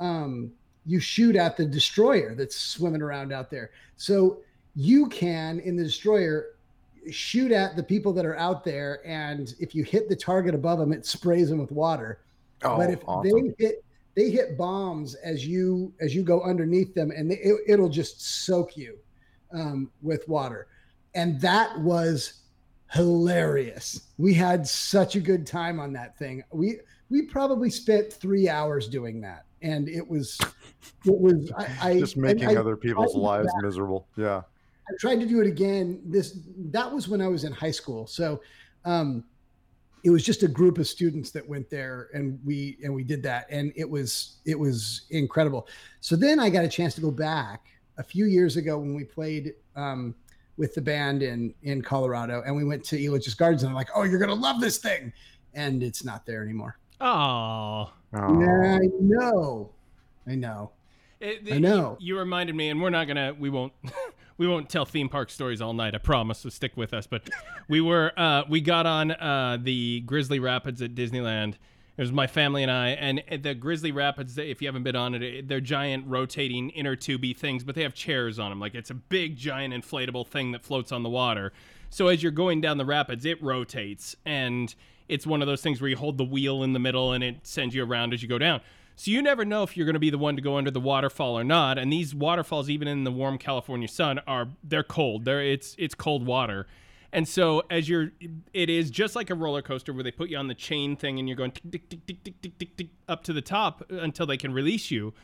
[0.00, 0.52] um
[0.86, 3.70] you shoot at the destroyer that's swimming around out there.
[3.96, 4.38] So
[4.74, 6.54] you can in the destroyer
[7.10, 10.78] shoot at the people that are out there and if you hit the target above
[10.78, 12.20] them it sprays them with water
[12.62, 13.54] Oh, but if awesome.
[13.56, 13.84] they hit
[14.18, 18.44] they hit bombs as you as you go underneath them and they, it, it'll just
[18.44, 18.98] soak you
[19.52, 20.66] um, with water
[21.14, 22.42] and that was
[22.90, 28.48] hilarious we had such a good time on that thing we we probably spent three
[28.48, 30.36] hours doing that and it was
[31.04, 34.08] it was i, I just making I, other people's lives miserable.
[34.16, 34.42] Yeah.
[34.88, 36.00] I tried to do it again.
[36.06, 36.38] This
[36.70, 38.06] that was when I was in high school.
[38.06, 38.40] So
[38.84, 39.24] um
[40.04, 43.22] it was just a group of students that went there and we and we did
[43.22, 45.68] that and it was it was incredible.
[46.00, 47.66] So then I got a chance to go back
[47.98, 50.14] a few years ago when we played um
[50.56, 53.88] with the band in in Colorado and we went to Elitch's Gardens and I'm like,
[53.94, 55.12] "Oh, you're going to love this thing."
[55.54, 56.78] And it's not there anymore.
[57.00, 57.92] Oh.
[58.12, 59.70] Yeah, I know.
[60.26, 60.72] I know.
[61.20, 61.96] It, I know.
[62.00, 63.34] You, you reminded me, and we're not gonna.
[63.38, 63.72] We won't.
[64.38, 65.94] we won't tell theme park stories all night.
[65.94, 66.38] I promise.
[66.38, 67.06] So stick with us.
[67.06, 67.28] But
[67.68, 68.12] we were.
[68.16, 71.54] Uh, we got on uh, the Grizzly Rapids at Disneyland.
[71.96, 74.38] It was my family and I, and the Grizzly Rapids.
[74.38, 77.92] If you haven't been on it, they're giant rotating inner tubey things, but they have
[77.92, 78.60] chairs on them.
[78.60, 81.52] Like it's a big, giant inflatable thing that floats on the water.
[81.90, 84.72] So as you're going down the rapids, it rotates, and
[85.08, 87.44] it's one of those things where you hold the wheel in the middle, and it
[87.44, 88.60] sends you around as you go down.
[88.98, 90.80] So you never know if you're going to be the one to go under the
[90.80, 91.78] waterfall or not.
[91.78, 95.24] And these waterfalls, even in the warm California sun, are they're cold.
[95.24, 96.66] They're it's it's cold water.
[97.12, 98.10] And so as you're,
[98.52, 101.20] it is just like a roller coaster where they put you on the chain thing
[101.20, 104.26] and you're going tick, tick, tick, tick, tick, tick, tick, up to the top until
[104.26, 105.14] they can release you.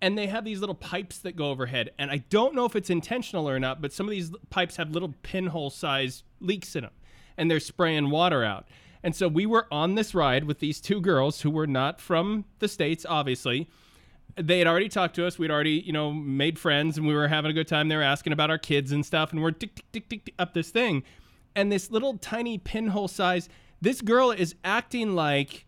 [0.00, 1.90] And they have these little pipes that go overhead.
[1.98, 4.92] And I don't know if it's intentional or not, but some of these pipes have
[4.92, 6.92] little pinhole sized leaks in them
[7.36, 8.66] and they're spraying water out.
[9.02, 12.44] And so we were on this ride with these two girls who were not from
[12.58, 13.68] the States, obviously.
[14.36, 15.38] They had already talked to us.
[15.38, 17.88] We'd already, you know, made friends and we were having a good time.
[17.88, 19.32] They were asking about our kids and stuff.
[19.32, 21.02] And we're tick, tick, tick, tick, tick up this thing.
[21.56, 23.48] And this little tiny pinhole size,
[23.80, 25.66] this girl is acting like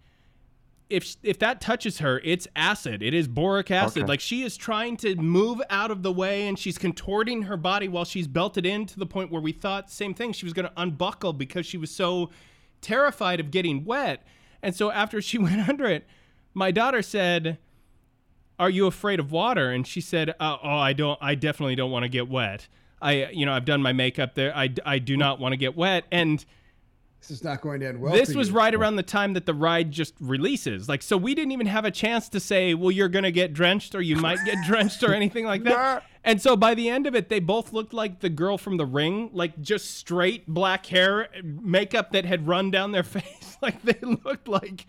[0.93, 3.03] if if that touches her, it's acid.
[3.03, 4.03] It is boric acid.
[4.03, 4.09] Okay.
[4.09, 7.89] Like she is trying to move out of the way and she's contorting her body
[7.89, 10.33] while she's belted in to the point where we thought same thing.
[10.33, 12.28] She was going to unbuckle because she was so
[12.83, 14.22] terrified of getting wet.
[14.62, 16.07] And so after she went under it,
[16.53, 17.59] my daughter said,
[18.59, 21.18] "Are you afraid of water?" And she said, uh, "Oh, I don't.
[21.22, 22.68] I definitely don't want to get wet.
[23.01, 24.55] I, you know, I've done my makeup there.
[24.57, 26.45] I, I do not want to get wet." And
[27.23, 28.12] This is not going to end well.
[28.12, 28.55] this was you.
[28.55, 30.89] right around the time that the ride just releases.
[30.89, 33.53] Like, so we didn't even have a chance to say, well, you're going to get
[33.53, 36.03] drenched or you might get drenched or anything like that.
[36.25, 38.85] And so by the end of it, they both looked like the girl from the
[38.85, 43.57] ring, like just straight black hair, makeup that had run down their face.
[43.62, 44.87] like they looked like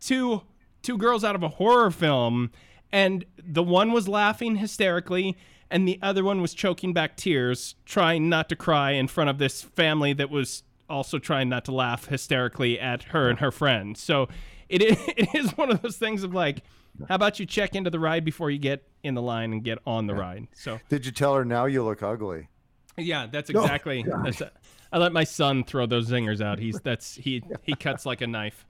[0.00, 0.40] two
[0.80, 2.50] two girls out of a horror film.
[2.90, 5.36] And the one was laughing hysterically,
[5.70, 9.36] and the other one was choking back tears, trying not to cry in front of
[9.36, 13.96] this family that was also trying not to laugh hysterically at her and her friend.
[13.96, 14.28] So
[14.68, 16.62] it is, it is one of those things of like,
[17.08, 19.78] how about you check into the ride before you get in the line and get
[19.86, 20.48] on the ride?
[20.54, 22.48] So Did you tell her now you look ugly?
[22.96, 24.04] yeah, that's exactly.
[24.24, 24.42] that's
[24.90, 26.58] I let my son throw those zingers out.
[26.58, 28.66] He's that's he he cuts like a knife.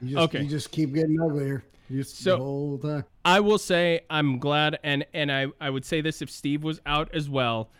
[0.00, 0.42] You just, okay.
[0.42, 1.62] You just keep getting uglier.
[1.88, 3.04] You just So- the whole time.
[3.26, 6.80] I will say I'm glad, and and I I would say this if Steve was
[6.86, 7.70] out as well.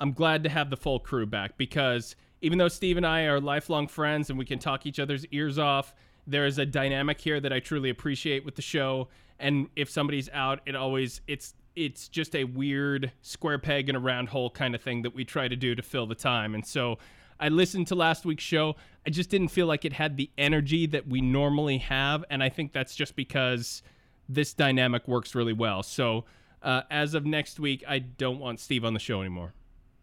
[0.00, 2.14] I'm glad to have the full crew back because
[2.44, 5.58] even though Steve and I are lifelong friends and we can talk each other's ears
[5.58, 5.94] off,
[6.26, 9.08] there is a dynamic here that I truly appreciate with the show.
[9.38, 13.98] And if somebody's out, it always it's it's just a weird square peg in a
[13.98, 16.54] round hole kind of thing that we try to do to fill the time.
[16.54, 16.98] And so
[17.40, 18.76] I listened to last week's show.
[19.06, 22.50] I just didn't feel like it had the energy that we normally have, and I
[22.50, 23.82] think that's just because
[24.28, 25.82] this dynamic works really well.
[25.82, 26.26] So
[26.62, 29.54] uh, as of next week, I don't want Steve on the show anymore.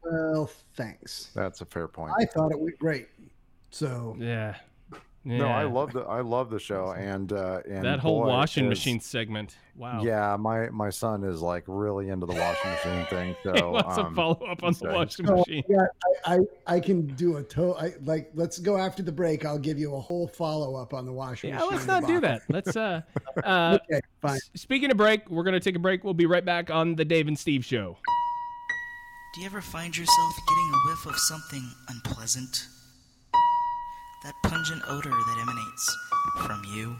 [0.03, 1.29] Well, thanks.
[1.35, 2.13] That's a fair point.
[2.19, 3.07] I thought it went great.
[3.69, 4.55] So Yeah.
[5.23, 8.65] No, I love the I love the show and uh and that whole boy, washing
[8.65, 9.55] is- machine segment.
[9.77, 10.01] Wow.
[10.03, 13.35] Yeah, my my son is like really into the washing machine thing.
[13.43, 15.63] So He wants um, to follow up on the so- washing So, machine.
[15.69, 15.85] yeah,
[16.25, 19.45] I, I I can do a to I like let's go after the break.
[19.45, 21.71] I'll give you a whole follow up on the washing Yeah, machine.
[21.71, 22.41] let's not do that.
[22.49, 23.01] Let's uh,
[23.43, 24.37] uh Okay, fine.
[24.37, 26.03] s- speaking of break, we're gonna take a break.
[26.03, 27.95] We'll be right back on the Dave and Steve show.
[29.33, 32.67] Do you ever find yourself getting a whiff of something unpleasant?
[34.25, 35.97] That pungent odor that emanates
[36.45, 36.99] from you?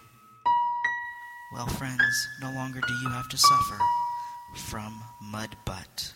[1.54, 3.78] Well, friends, no longer do you have to suffer
[4.56, 6.14] from mud butt.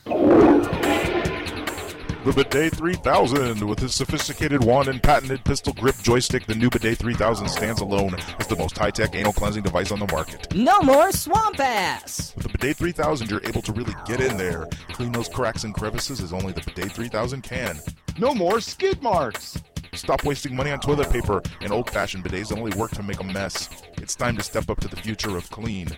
[2.25, 3.67] The Bidet 3000.
[3.67, 8.15] With its sophisticated wand and patented pistol grip joystick, the new Bidet 3000 stands alone
[8.39, 10.51] as the most high-tech anal cleansing device on the market.
[10.55, 12.33] No more swamp ass!
[12.35, 15.75] With the Bidet 3000, you're able to really get in there, clean those cracks and
[15.75, 17.79] crevices as only the Bidet 3000 can.
[18.17, 19.61] No more skid marks.
[19.93, 23.23] Stop wasting money on toilet paper and old-fashioned bidets that only work to make a
[23.23, 23.69] mess.
[23.97, 25.89] It's time to step up to the future of clean.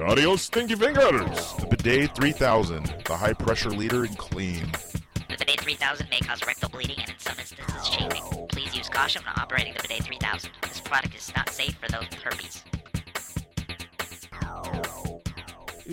[0.00, 1.54] Adios, stinky fingers.
[1.60, 4.70] The Bidet 3000, the high-pressure leader in clean.
[5.38, 8.22] The Bidet 3000 may cause rectal bleeding and in some instances chafing.
[8.48, 10.50] Please use caution when operating the Bidet 3000.
[10.62, 12.64] This product is not safe for those with herpes.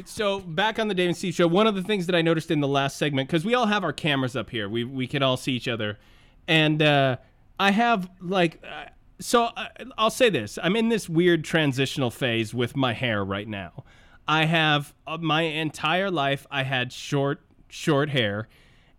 [0.05, 2.51] So back on the Dave and Steve show, one of the things that I noticed
[2.51, 5.21] in the last segment, because we all have our cameras up here, we we can
[5.21, 5.99] all see each other,
[6.47, 7.17] and uh,
[7.59, 8.85] I have like, uh,
[9.19, 9.67] so uh,
[9.97, 13.83] I'll say this: I'm in this weird transitional phase with my hair right now.
[14.27, 18.47] I have uh, my entire life I had short short hair,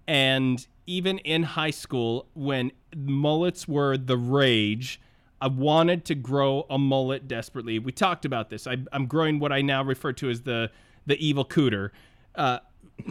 [0.06, 5.00] and even in high school when mullets were the rage.
[5.40, 7.78] I wanted to grow a mullet desperately.
[7.78, 8.66] We talked about this.
[8.66, 10.70] I, I'm growing what I now refer to as the
[11.06, 11.90] the evil cooter.
[12.34, 12.60] Uh,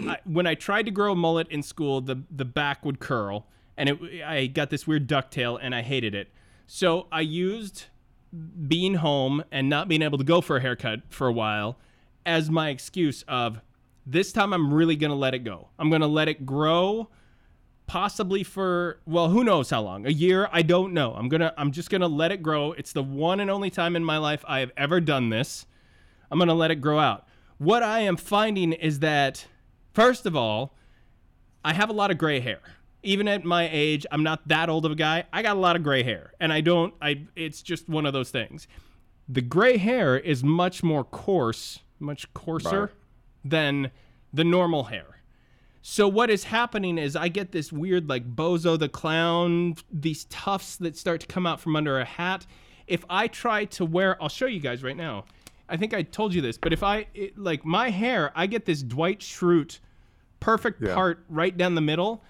[0.08, 3.46] I, when I tried to grow a mullet in school, the the back would curl,
[3.78, 6.30] and it, I got this weird ducktail, and I hated it.
[6.66, 7.86] So I used
[8.68, 11.78] being home and not being able to go for a haircut for a while
[12.26, 13.60] as my excuse of
[14.06, 15.70] this time I'm really gonna let it go.
[15.80, 17.10] I'm gonna let it grow
[17.86, 20.06] possibly for well who knows how long.
[20.06, 21.14] A year i don't know.
[21.14, 22.72] I'm gonna i'm just gonna let it grow.
[22.74, 25.66] It's the one and only time in my life i have ever done this.
[26.32, 27.28] I'm gonna let it grow out.
[27.58, 29.46] What i am finding is that
[29.94, 30.76] first of all
[31.64, 32.60] i have a lot of gray hair.
[33.04, 35.26] Even at my age i'm not that old of a guy.
[35.32, 38.14] I got a lot of gray hair and i don't i it's just one of
[38.14, 38.68] those things.
[39.28, 42.90] The gray hair is much more coarse much coarser Right.
[43.44, 43.92] Than
[44.34, 45.14] the normal hair
[45.86, 50.78] so what is happening is I get this weird like Bozo the clown, these tufts
[50.78, 52.48] that start to come out from under a hat.
[52.88, 55.26] If I try to wear, I'll show you guys right now.
[55.68, 58.64] I think I told you this, but if I it, like my hair, I get
[58.64, 59.80] this Dwight Schrute
[60.40, 60.94] perfect Yeah.
[60.94, 62.24] part right down the middle.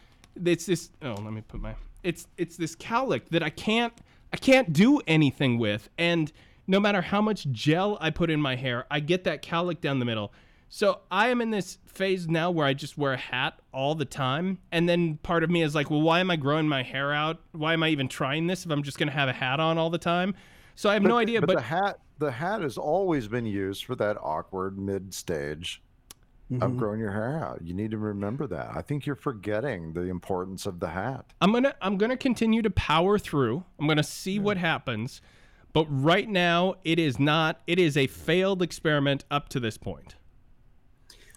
[0.44, 0.90] It's this.
[1.04, 1.76] Oh, let me put my.
[2.02, 3.94] It's it's this cowlick that I can't
[4.34, 6.32] I can't do anything with, and
[6.66, 10.00] no matter how much gel I put in my hair, I get that cowlick down
[10.00, 10.34] the middle.
[10.76, 14.06] So I am in this phase now where I just wear a hat all the
[14.06, 17.14] time, and then part of me is like, well, why am I growing my hair
[17.14, 17.40] out?
[17.52, 19.92] Why am I even trying this if I'm just gonna have a hat on all
[19.92, 20.34] the time?
[20.74, 23.86] So I have no idea, but, but the hat the hat has always been used
[23.86, 25.80] for that awkward mid stage.
[26.50, 26.80] of mm-hmm.
[26.80, 27.62] growing your hair out.
[27.64, 28.72] You need to remember that.
[28.76, 31.34] I think you're forgetting the importance of the hat.
[31.40, 33.64] I'm gonna I'm gonna continue to power through.
[33.80, 35.22] I'm gonna see what happens.
[35.72, 37.62] But right now, it is not.
[37.68, 40.16] It is a failed experiment up to this point.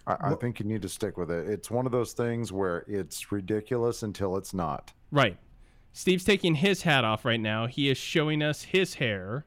[0.07, 1.47] I, I think you need to stick with it.
[1.49, 4.93] It's one of those things where it's ridiculous until it's not.
[5.11, 5.37] Right.
[5.91, 7.67] Steve's taking his hat off right now.
[7.67, 9.45] He is showing us his hair.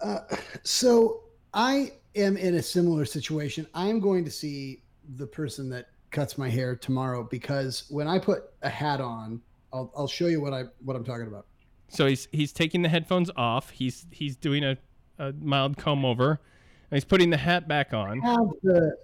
[0.00, 0.20] Uh,
[0.62, 3.66] so I am in a similar situation.
[3.74, 4.82] I'm going to see
[5.16, 9.40] the person that cuts my hair tomorrow because when I put a hat on,
[9.72, 11.46] I'll, I'll show you what I what I'm talking about.
[11.88, 13.70] So he's he's taking the headphones off.
[13.70, 14.76] He's he's doing a,
[15.18, 16.38] a mild comb over, and
[16.90, 18.20] he's putting the hat back on.
[18.20, 18.96] Have the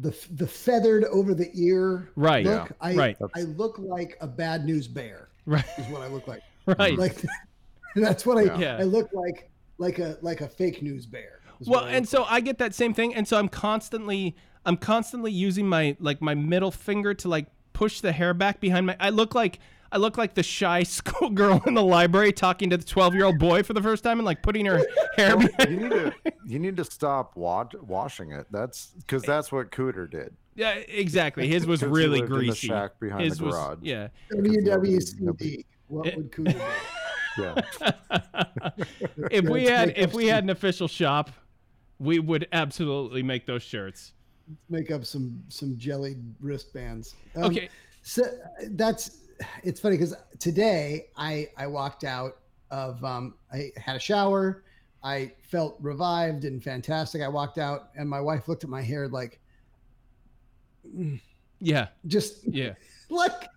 [0.00, 2.44] the the feathered over the ear Right.
[2.44, 2.68] look.
[2.68, 2.76] Yeah.
[2.80, 3.16] I Right.
[3.34, 5.28] I look like a bad news bear.
[5.46, 5.64] Right.
[5.78, 6.42] Is what I look like.
[6.66, 6.96] Right.
[6.98, 7.22] Like
[7.94, 8.78] that's what I Yeah.
[8.78, 11.40] I look like like a like a fake news bear.
[11.66, 14.34] Well, and look so I get that same thing, and so I'm constantly
[14.66, 18.86] I'm constantly using my like my middle finger to like push the hair back behind
[18.86, 18.96] my.
[18.98, 19.58] I look like
[19.94, 23.38] I look like the shy schoolgirl in the library talking to the 12 year old
[23.38, 24.84] boy for the first time and like putting her
[25.16, 25.70] hair behind.
[25.70, 26.12] You need to
[26.46, 28.46] you need to stop wa- washing it.
[28.50, 30.34] That's because that's what Cooter did.
[30.56, 31.46] Yeah, exactly.
[31.48, 32.66] His was Because he really lived in the greasy.
[32.68, 33.78] shack behind the His was garage.
[33.82, 34.08] yeah.
[34.32, 35.64] WWCD.
[35.86, 36.52] What would Cooter
[37.36, 37.42] do?
[37.42, 37.60] Yeah.
[39.30, 41.30] If we had if we had an official shop,
[42.00, 44.12] we would absolutely make those shirts.
[44.68, 47.14] make up some some jelly wristbands.
[47.36, 47.68] Um, Okay.
[48.02, 48.22] so
[48.70, 49.18] that's
[49.62, 52.38] it's funny because today I I walked out
[52.70, 54.64] of um I had a shower,
[55.02, 57.22] I felt revived and fantastic.
[57.22, 59.40] I walked out and my wife looked at my hair like
[61.60, 61.88] Yeah.
[62.06, 62.74] just Yeah.
[63.10, 63.48] like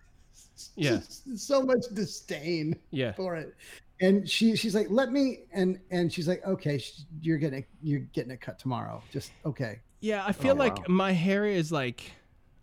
[0.76, 0.90] Yeah.
[0.98, 3.12] just so much disdain Yeah.
[3.12, 3.54] for it.
[4.00, 6.80] And she she's like, let me and and she's like, okay,
[7.20, 9.02] you're getting you're getting it cut tomorrow.
[9.10, 9.80] Just okay.
[10.00, 10.84] Yeah, I feel Oh, like wow.
[10.88, 12.12] my hair is like,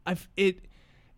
[0.05, 0.59] I've it,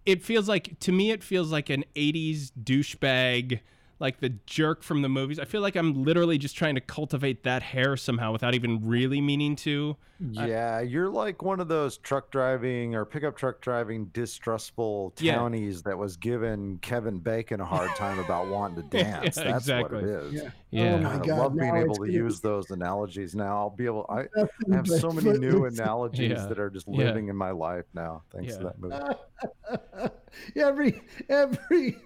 [0.07, 3.59] it feels like to me it feels like an '80s douchebag,
[3.99, 5.39] like the jerk from the movies.
[5.39, 9.21] I feel like I'm literally just trying to cultivate that hair somehow without even really
[9.21, 9.97] meaning to.
[10.19, 15.35] Yeah, you're like one of those truck driving or pickup truck driving distrustful Yeah.
[15.35, 19.35] townies that was giving Kevin Bacon a hard time about wanting to Yeah, dance.
[19.35, 19.95] That's exactly.
[20.01, 20.33] what it is.
[20.33, 20.49] Yeah.
[20.71, 20.93] Yeah.
[20.95, 23.57] Oh my God, I God, love being now able to gonna use those analogies now.
[23.57, 24.05] I'll be able.
[24.09, 26.45] I, I have so many new analogies Yeah.
[26.47, 27.05] that are just Yeah.
[27.05, 28.57] living in my life now, thanks Yeah.
[28.59, 30.11] to that movie.
[30.55, 31.97] every every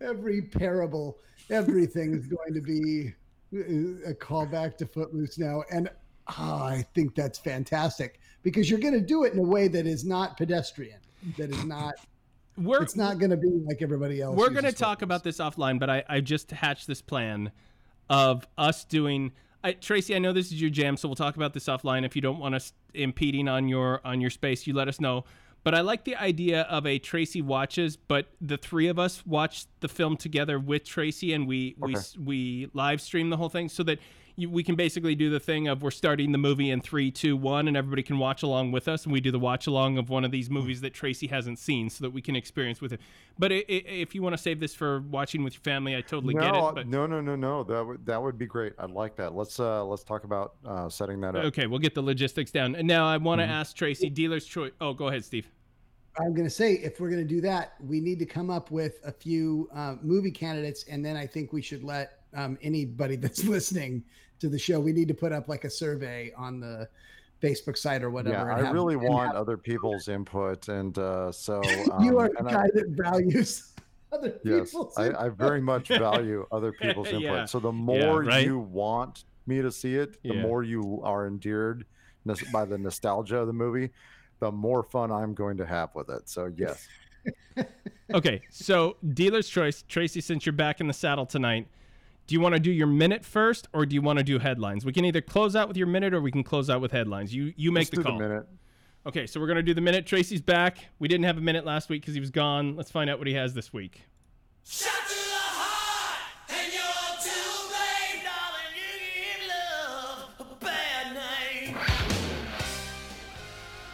[0.00, 1.18] every parable
[1.50, 3.12] everything is going to be
[3.54, 5.90] uh, a callback to footloose now and
[6.28, 9.86] ah, i think that's fantastic because you're going to do it in a way that
[9.86, 11.00] is not pedestrian
[11.36, 11.94] that is not
[12.56, 15.04] We're it's not going to be like everybody else we're gonna talk Footloose.
[15.04, 17.52] about this offline, but I I just hatched this plan
[18.08, 19.32] of us doing.
[19.62, 22.04] I, Tracy, I know this is your jam, so we'll talk about this offline.
[22.04, 25.24] If you don't want us impeding on your on your space, you let us know.
[25.62, 29.66] But I like the idea of a Tracy watches, but the three of us watch
[29.80, 32.06] the film together with Tracy, and we we Okay.
[32.18, 33.98] we live stream the whole thing, so that
[34.46, 37.68] we can basically do the thing of we're starting the movie in three, two, one,
[37.68, 40.24] and everybody can watch along with us, and we do the watch along of one
[40.24, 43.00] of these movies that Tracy hasn't seen, so that we can experience with it.
[43.38, 46.00] But i i if you want to save this for watching with your family, I
[46.00, 46.74] totally get it.
[46.74, 47.64] But no, no, no, no.
[47.64, 48.72] That would that would be great.
[48.78, 49.34] I'd like that.
[49.34, 51.44] Let's uh let's talk about uh setting that up.
[51.46, 52.74] okay, we'll get the logistics down.
[52.74, 53.52] And now I want to Mm-hmm.
[53.52, 54.72] ask Tracy, dealer's choice.
[54.80, 55.46] Oh, go ahead, Steve.
[56.18, 58.70] i'm going to say if we're going to do that we need to come up
[58.72, 63.14] with a few uh, movie candidates and then i think we should let um, anybody
[63.24, 64.02] that's listening
[64.40, 66.88] to the show we need to put up like a survey on the
[67.42, 71.62] facebook site or whatever Yeah, I really and want other people's input, and uh, so
[72.00, 73.72] you um, are and a I- guy that values
[74.12, 75.20] other Yes, people's I, input.
[75.20, 77.22] I very much value other people's input.
[77.22, 77.44] Yeah.
[77.46, 78.44] So the Yeah, more right?
[78.44, 80.42] you want me to see it, the Yeah.
[80.42, 81.86] more you are endeared
[82.52, 83.90] by the nostalgia of the movie,
[84.40, 86.28] the more fun I'm going to have with it.
[86.28, 86.86] So yes,
[88.12, 90.20] Okay, so dealer's choice, Tracy.
[90.20, 91.68] Since you're back in the saddle tonight,
[92.30, 94.84] do you want to do your minute first, or do you want to do headlines?
[94.84, 97.34] We can either close out with your minute, or we can close out with headlines.
[97.34, 98.18] You you make let's the do call.
[98.18, 98.46] the minute.
[99.04, 100.06] Okay, so we're gonna do the minute.
[100.06, 100.78] Tracy's back.
[101.00, 102.76] We didn't have a minute last week because he was gone.
[102.76, 104.02] Let's find out what he has this week.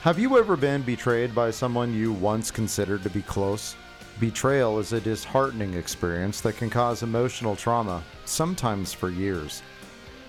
[0.03, 3.77] Have you ever been betrayed by someone you once considered to be close?
[4.19, 9.63] Betrayal is a disheartening experience that can cause emotional trauma, sometimes for years.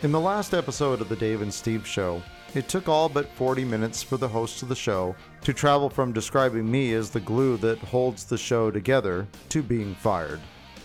[0.01, 2.21] In the last episode of the Dave and Steve show,
[2.53, 6.11] it took all but 40 minutes for the host of the show to travel from
[6.11, 10.41] describing me as the glue that holds the show together to being fired.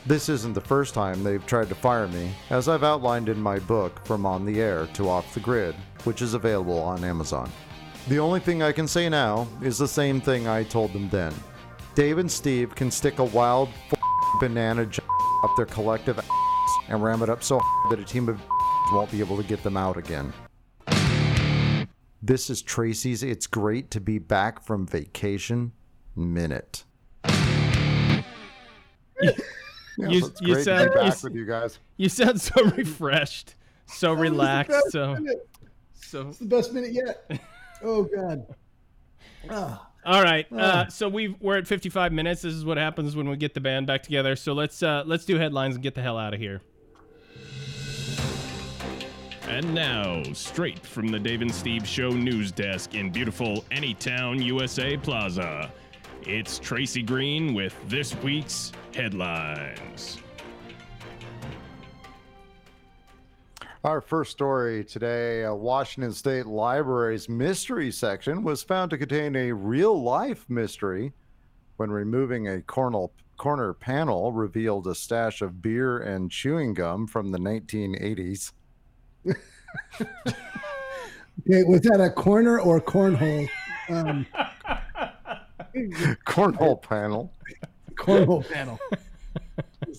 [0.06, 3.58] This isn't the first time they've tried to fire me, as I've outlined in my
[3.58, 5.74] book From On the Air to Off the Grid,
[6.04, 7.50] which is available on Amazon.
[8.06, 11.34] The only thing I can say now is the same thing I told them then.
[11.94, 13.68] Dave and Steve can stick a wild
[14.40, 15.02] banana j-
[15.44, 16.28] up their collective ass
[16.88, 18.40] and ram it up so that a team of
[18.92, 20.32] won't be able to get them out again.
[22.22, 25.72] This is Tracy's It's Great to Be Back from Vacation
[26.16, 26.84] Minute.
[29.20, 29.32] You-
[30.08, 31.78] Yes, it's you great sound- to be you back s- with you guys.
[31.98, 33.54] You sound so refreshed,
[33.86, 35.16] so relaxed, so
[35.92, 36.28] so.
[36.30, 37.30] It's the best minute yet.
[37.84, 38.46] Oh God.
[39.50, 39.88] Ah.
[40.04, 42.42] All right, uh, so we've we're at 55 minutes.
[42.42, 44.34] This is what happens when we get the band back together.
[44.34, 46.60] So let's uh, let's do headlines and get the hell out of here.
[49.48, 54.96] And now, straight from the Dave and Steve Show news desk in beautiful Anytown, USA
[54.96, 55.70] Plaza,
[56.22, 60.18] it's Tracy Green with this week's headlines.
[63.84, 69.50] Our first story today uh, Washington State Library's mystery section was found to contain a
[69.50, 71.12] real life mystery
[71.78, 73.08] when removing a corner,
[73.38, 78.52] corner panel revealed a stash of beer and chewing gum from the 1980s.
[79.26, 79.34] Okay,
[81.64, 83.48] was that a corner or cornhole?
[83.88, 84.24] Um,
[86.24, 87.32] Cornhole panel.
[87.96, 88.78] cornhole panel.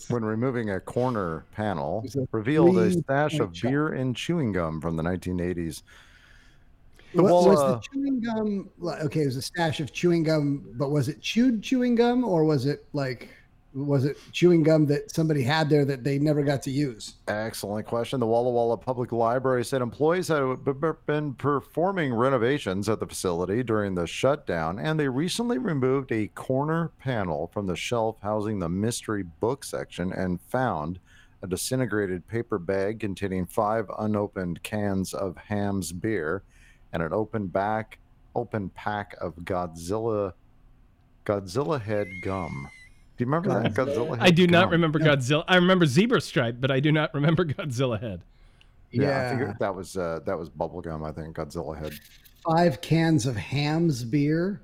[0.09, 3.69] When removing a corner panel a revealed a stash of shot.
[3.69, 5.83] beer and chewing gum from the 1980s.
[7.13, 9.21] The What, wall, was uh, the chewing gum okay?
[9.21, 12.65] It was a stash of chewing gum, but was it chewed chewing gum or was
[12.65, 13.29] it like
[13.73, 17.15] was it chewing gum that somebody had there that they never got to use?
[17.27, 18.19] Excellent question.
[18.19, 20.57] The Walla Walla Public Library said employees had
[21.05, 26.91] been performing renovations at the facility during the shutdown, and they recently removed a corner
[26.99, 30.99] panel from the shelf housing the mystery book section and found
[31.41, 36.43] a disintegrated paper bag containing five unopened cans of Hamm's beer
[36.93, 37.99] and an open back,
[38.35, 40.33] open pack of Godzilla,
[41.25, 42.69] Godzilla head gum.
[43.23, 44.17] Do you remember that Godzilla?
[44.19, 44.71] I head do not gum?
[44.71, 45.43] remember Godzilla.
[45.47, 48.21] I remember Zebra Stripe, but I do not remember Godzilla Head.
[48.91, 51.07] Yeah, I figured that was uh, that was bubblegum.
[51.07, 51.93] I think Godzilla head.
[52.45, 54.61] five cans of Hamm's beer.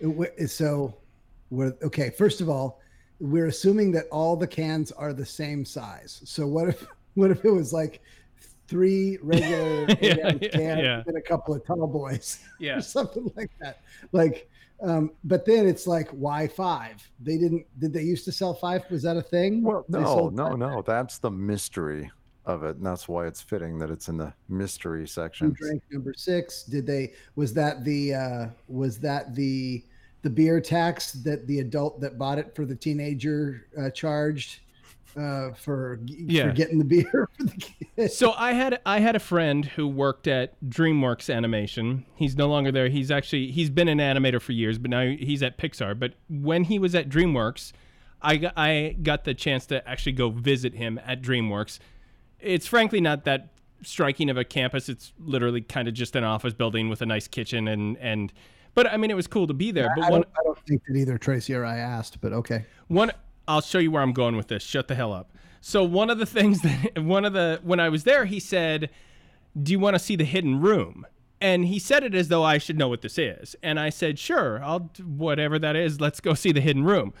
[0.00, 0.94] It So,
[1.50, 2.10] we're okay.
[2.10, 2.80] First of all,
[3.20, 6.22] we're assuming that all the cans are the same size.
[6.24, 8.00] So what if what if it was like
[8.68, 11.02] three regular eight ounce yeah, cans yeah.
[11.06, 12.76] and a couple of tall boys, Yeah.
[12.78, 13.80] or something like that?
[14.12, 14.48] Like,
[14.82, 17.08] um, but then it's like why five?
[17.20, 17.66] They didn't.
[17.78, 18.84] Did they used to sell five?
[18.90, 19.62] Was that a thing?
[19.62, 20.82] Well, no, no, five no.
[20.82, 22.10] That's the mystery
[22.44, 25.52] of it, and that's why it's fitting that it's in the mystery Who section.
[25.58, 26.62] drank number six?
[26.62, 27.12] Did they?
[27.36, 28.14] Was that the?
[28.14, 29.84] uh Was that the?
[30.22, 34.58] The beer tax that the adult that bought it for the teenager uh, charged
[35.16, 36.48] uh, for, Yeah.
[36.48, 38.12] for getting the beer for the kid.
[38.12, 42.04] So I had I had a friend who worked at DreamWorks Animation.
[42.14, 42.88] He's no longer there.
[42.88, 45.98] He's actually he's been an animator for years, but now he's at Pixar.
[45.98, 47.72] But when he was at DreamWorks,
[48.20, 51.78] I got, I got the chance to actually go visit him at DreamWorks.
[52.40, 53.52] It's frankly not that
[53.82, 54.88] striking of a campus.
[54.88, 58.32] It's literally kind of just an office building with a nice kitchen and and.
[58.74, 59.88] But I mean, it was cool to be there.
[59.96, 62.66] But I one don't, I don't think that either Tracy or I asked, but okay.
[62.88, 63.10] one
[63.48, 64.62] I'll show you where I'm going with this.
[64.62, 65.32] Shut the hell up.
[65.60, 68.90] So one of the things that one of the when I was there, he said,
[69.60, 71.06] "Do you want to see the hidden room?"
[71.40, 73.56] And he said it as though I should know what this is.
[73.62, 76.00] And I said, "Sure, I'll whatever that is.
[76.00, 77.12] Let's go see the hidden room."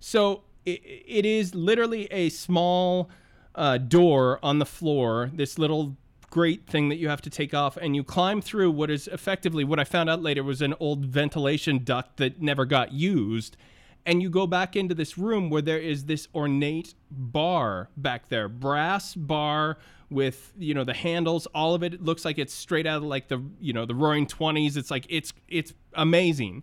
[0.00, 3.10] So it, it is literally a small
[3.54, 5.30] uh, door on the floor.
[5.32, 5.96] This little
[6.30, 9.64] great thing that you have to take off and you climb through what is effectively
[9.64, 13.56] what I found out later was an old ventilation duct that never got used
[14.04, 18.48] and you go back into this room where there is this ornate bar back there
[18.48, 19.78] brass bar
[20.10, 23.04] with you know the handles all of it, it looks like it's straight out of
[23.04, 26.62] like the you know the roaring 20s it's like it's it's amazing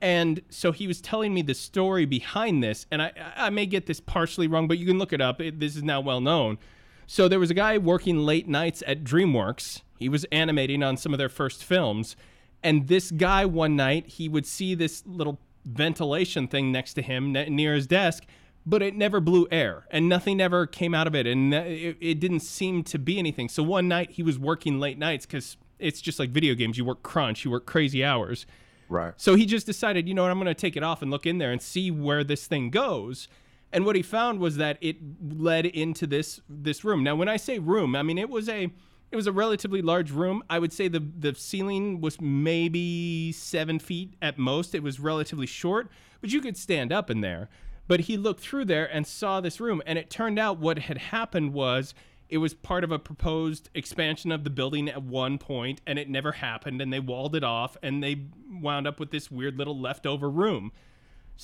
[0.00, 3.86] and so he was telling me the story behind this and i i may get
[3.86, 6.58] this partially wrong but you can look it up it, this is now well known
[7.06, 9.82] so there was a guy working late nights at DreamWorks.
[9.98, 12.16] He was animating on some of their first films.
[12.62, 17.32] And this guy one night, he would see this little ventilation thing next to him
[17.32, 18.24] near his desk,
[18.64, 21.26] but it never blew air and nothing ever came out of it.
[21.26, 23.48] And it, it didn't seem to be anything.
[23.48, 26.78] So one night he was working late nights because it's just like video games.
[26.78, 28.46] You work crunch, you work crazy hours.
[28.88, 29.14] Right.
[29.16, 31.26] So he just decided, you know what, I'm going to take it off and look
[31.26, 33.26] in there and see where this thing goes.
[33.72, 37.02] And what he found was that it led into this this room.
[37.02, 38.70] Now, when I say room, I mean it was a
[39.12, 40.42] it was a relatively large room.
[40.48, 44.74] I would say the the ceiling was maybe seven feet at most.
[44.74, 45.90] It was relatively short,
[46.20, 47.48] but you could stand up in there.
[47.88, 50.98] But he looked through there and saw this room, and it turned out what had
[50.98, 51.94] happened was
[52.32, 56.08] It was part of a proposed expansion of the building at one point, and it
[56.08, 56.80] never happened.
[56.80, 60.72] And they walled it off, and they wound up with this weird little leftover room.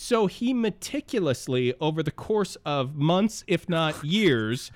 [0.00, 4.70] So he meticulously, over the course of months, if not years,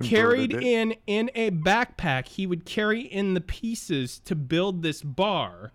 [0.00, 0.62] carried it.
[0.62, 2.28] in in a backpack.
[2.28, 5.72] He would carry in the pieces to build this bar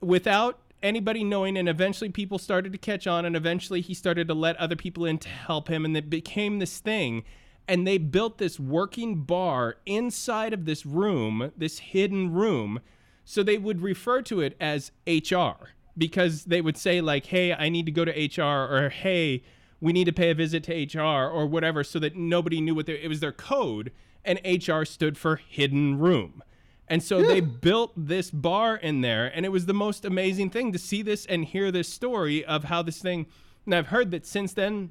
[0.00, 4.34] without anybody knowing and eventually people started to catch on and eventually he started to
[4.34, 7.22] let other people in to help him and it became this thing
[7.68, 12.80] and they built this working bar inside of this room this hidden room
[13.24, 17.68] so they would refer to it as HR because they would say like hey I
[17.68, 19.42] need to go to HR or hey
[19.80, 22.88] we need to pay a visit to HR or whatever so that nobody knew what
[22.88, 23.92] it was their code
[24.24, 26.42] and HR stood for hidden room.
[26.90, 30.72] And so they built this bar in there, and it was the most amazing thing
[30.72, 33.26] to see this and hear this story of how this thing.
[33.64, 34.90] And I've heard that since then,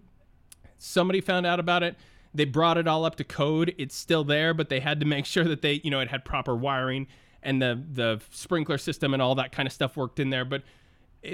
[0.77, 1.97] somebody found out about it.
[2.33, 3.75] They brought it all up to code.
[3.77, 6.23] It's still there, but they had to make sure that they, you know, it had
[6.23, 7.07] proper wiring
[7.43, 10.45] and the the sprinkler system and all that kind of stuff worked in there.
[10.45, 10.63] But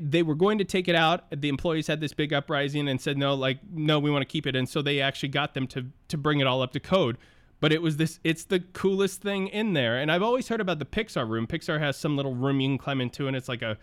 [0.01, 1.25] they were going to take it out.
[1.29, 4.47] The employees had this big uprising and said, no, like, no, we want to keep
[4.47, 4.55] it.
[4.55, 7.17] And so they actually got them to to bring it all up to code.
[7.59, 9.97] But it was this, it's the coolest thing in there.
[9.97, 11.47] And I've always heard about the Pixar room.
[11.47, 13.77] Pixar has some little room you can climb into, and it's like a,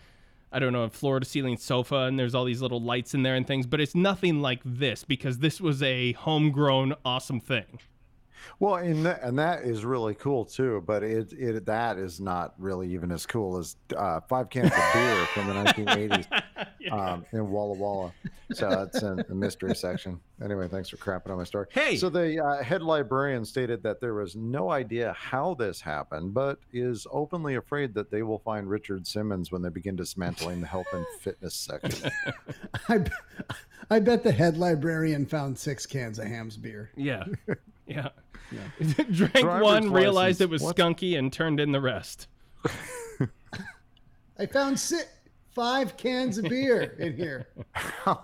[0.51, 3.23] I don't know, a floor to ceiling sofa, and there's all these little lights in
[3.23, 3.65] there and things.
[3.65, 7.79] But it's nothing like this because this was a homegrown, awesome thing.
[8.59, 10.83] Well, and that, and that is really cool too.
[10.85, 14.93] But it it that is not really even as cool as uh, five cans of
[14.93, 16.43] beer from the 1980s
[16.91, 18.13] um, in Walla Walla.
[18.53, 20.19] So that's in the mystery section.
[20.43, 21.67] Anyway, thanks for crapping on my story.
[21.71, 21.97] Hey!
[21.97, 26.59] so the uh, head librarian stated that there was no idea how this happened, but
[26.71, 30.87] is openly afraid that they will find Richard Simmons when they begin dismantling the health
[30.93, 32.11] and fitness section.
[32.89, 33.03] I,
[33.89, 36.91] I bet the head librarian found six cans of Hamm's beer.
[36.95, 37.23] Yeah.
[37.85, 38.09] Yeah.
[39.11, 40.79] Drank Driver's one, realized it was license.
[40.79, 42.27] skunky, and turned in the rest.
[44.39, 45.07] I found six,
[45.51, 47.47] five cans of beer in here.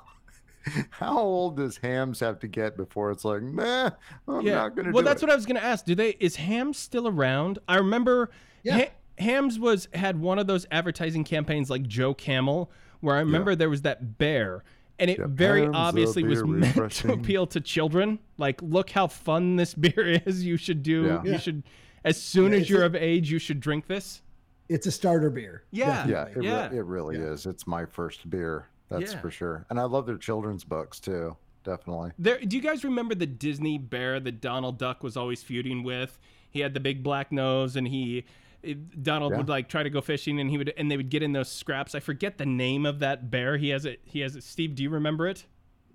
[0.92, 3.92] How old does Hamm's have to get before it's like, nah,
[4.28, 4.56] I'm yeah.
[4.56, 4.94] not going to do that.
[4.94, 5.26] well, that's it.
[5.26, 5.86] what I was going to ask.
[5.86, 7.60] Do they is Hamm's still around?
[7.68, 8.30] I remember
[8.64, 8.78] Yeah.
[8.78, 13.56] Ha- Hamm's was had one of those advertising campaigns like Joe Camel, where I remember
[13.56, 14.64] there was that bear,
[15.00, 16.46] and it very uh, obviously was beer
[16.76, 18.20] meant to appeal to children.
[18.38, 20.44] Like, look how fun this beer is.
[20.46, 21.04] You should do.
[21.06, 21.24] Yeah.
[21.24, 21.38] You Yeah.
[21.40, 21.64] should,
[22.04, 24.22] as soon Yeah, as you're a- of age, you should drink this.
[24.68, 25.64] It's a starter beer.
[25.72, 26.08] Yeah.
[26.08, 26.72] Yeah, it, re- Yeah.
[26.72, 27.46] it really is.
[27.48, 28.68] It's my first beer.
[28.90, 29.20] That's Yeah.
[29.20, 29.66] for sure.
[29.70, 31.36] And I love their children's books too.
[31.64, 32.12] Definitely.
[32.18, 36.18] There, do you guys remember the Disney bear that Donald Duck was always feuding with?
[36.52, 38.26] He had the big black nose, and he
[38.64, 39.38] it- Donald Yeah.
[39.38, 41.50] would like try to go fishing, and he would, and they would get in those
[41.52, 41.96] scraps.
[41.96, 43.58] I forget the name of that bear.
[43.58, 44.00] He has it.
[44.04, 44.44] He has it.
[44.44, 45.46] Steve, do you remember it?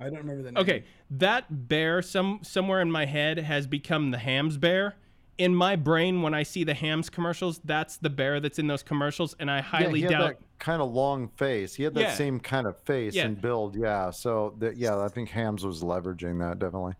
[0.00, 0.60] I don't remember the name.
[0.60, 4.96] Okay, that bear, some somewhere in my head, has become the Hamm's bear.
[5.36, 8.84] In my brain, when I see the Hamm's commercials, that's the bear that's in those
[8.84, 10.26] commercials, and I Yeah, highly he had doubt.
[10.38, 11.74] that kind of long face.
[11.74, 12.12] He had that Yeah.
[12.14, 13.26] same kind of face Yeah.
[13.26, 13.74] and build.
[13.76, 14.10] Yeah.
[14.10, 16.94] So that yeah, I think Hamm's was leveraging that definitely.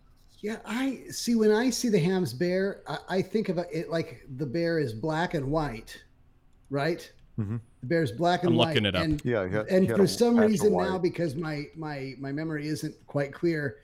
[0.45, 1.37] Yeah, I see.
[1.37, 4.93] When I see the Hamm's bear, I, I think of it like the bear is
[4.93, 5.99] black and white,
[6.69, 7.11] right?
[7.41, 7.61] Mhm.
[7.81, 8.69] The bear's black and I'm white.
[8.75, 9.05] looking it up.
[9.05, 9.49] And, Yeah.
[9.49, 13.77] Had, and for some reason now, because my my my memory isn't quite clear,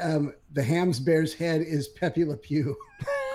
[0.00, 2.74] um, the Hamm's bear's head is Pepe Le Pew.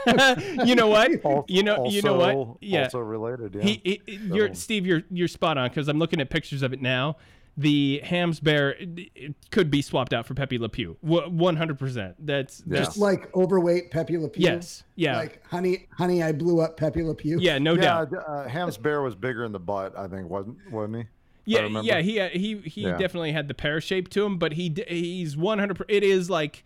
[0.65, 1.11] you know what?
[1.25, 1.85] Al- you know.
[1.87, 2.57] you know what?
[2.61, 2.85] Yeah.
[2.85, 3.53] Also related.
[3.53, 3.61] Yeah.
[3.63, 4.87] He, he you're So- Steve.
[4.87, 7.17] You're you're spot on because I'm looking at pictures of it now.
[7.57, 10.97] The Hamm's bear it, it could be swapped out for Pepe Le Pew.
[11.01, 12.15] One hundred percent.
[12.25, 12.79] That's Yeah.
[12.81, 14.43] that's like overweight Pepe Le Pew.
[14.43, 17.37] yes, yeah, Like honey, honey, I blew up Pepe Le Pew.
[17.39, 17.81] yeah, no yeah.
[18.05, 18.13] doubt.
[18.27, 19.97] Uh, Hamm's bear was bigger in the butt.
[19.97, 21.03] I think wasn't wasn't he?
[21.47, 21.99] Yeah, yeah.
[22.01, 22.97] He he he Yeah.
[22.97, 25.79] definitely had the pear shape to him, but he he's one hundred.
[25.87, 26.63] It is like,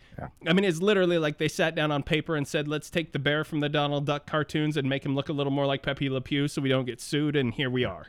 [0.47, 3.19] I mean, it's literally like they sat down on paper and said, "Let's take the
[3.19, 6.09] bear from the Donald Duck cartoons and make him look a little more like Pepe
[6.09, 8.07] Le Pew, so we don't get sued." And here we are.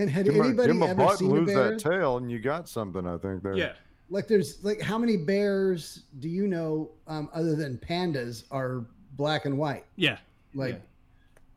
[0.00, 1.70] And had Give anybody give him a ever butt seen and a lose bear?
[1.70, 3.06] that tail, and you got something.
[3.06, 3.56] I think there.
[3.56, 3.72] Yeah.
[4.08, 8.84] like there's like how many bears do you know um, other than pandas are
[9.16, 10.18] black and white Yeah.
[10.54, 10.80] like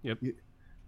[0.04, 0.18] Yep.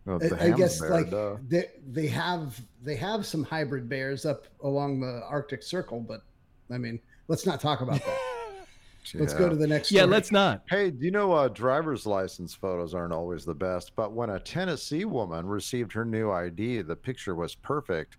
[0.08, 1.38] I, the I Hamm's guess bear, like duh.
[1.48, 6.22] they, they have they have some hybrid bears up along the arctic circle but
[6.72, 8.20] i mean let's not talk about that
[9.14, 9.96] let's go to the next one.
[9.96, 10.02] Yeah.
[10.02, 10.12] story.
[10.12, 10.64] Let's not.
[10.70, 13.96] Hey, do you know uh, driver's license photos aren't always the best?
[13.96, 18.18] But when a Tennessee woman received her new ID, the picture was perfect.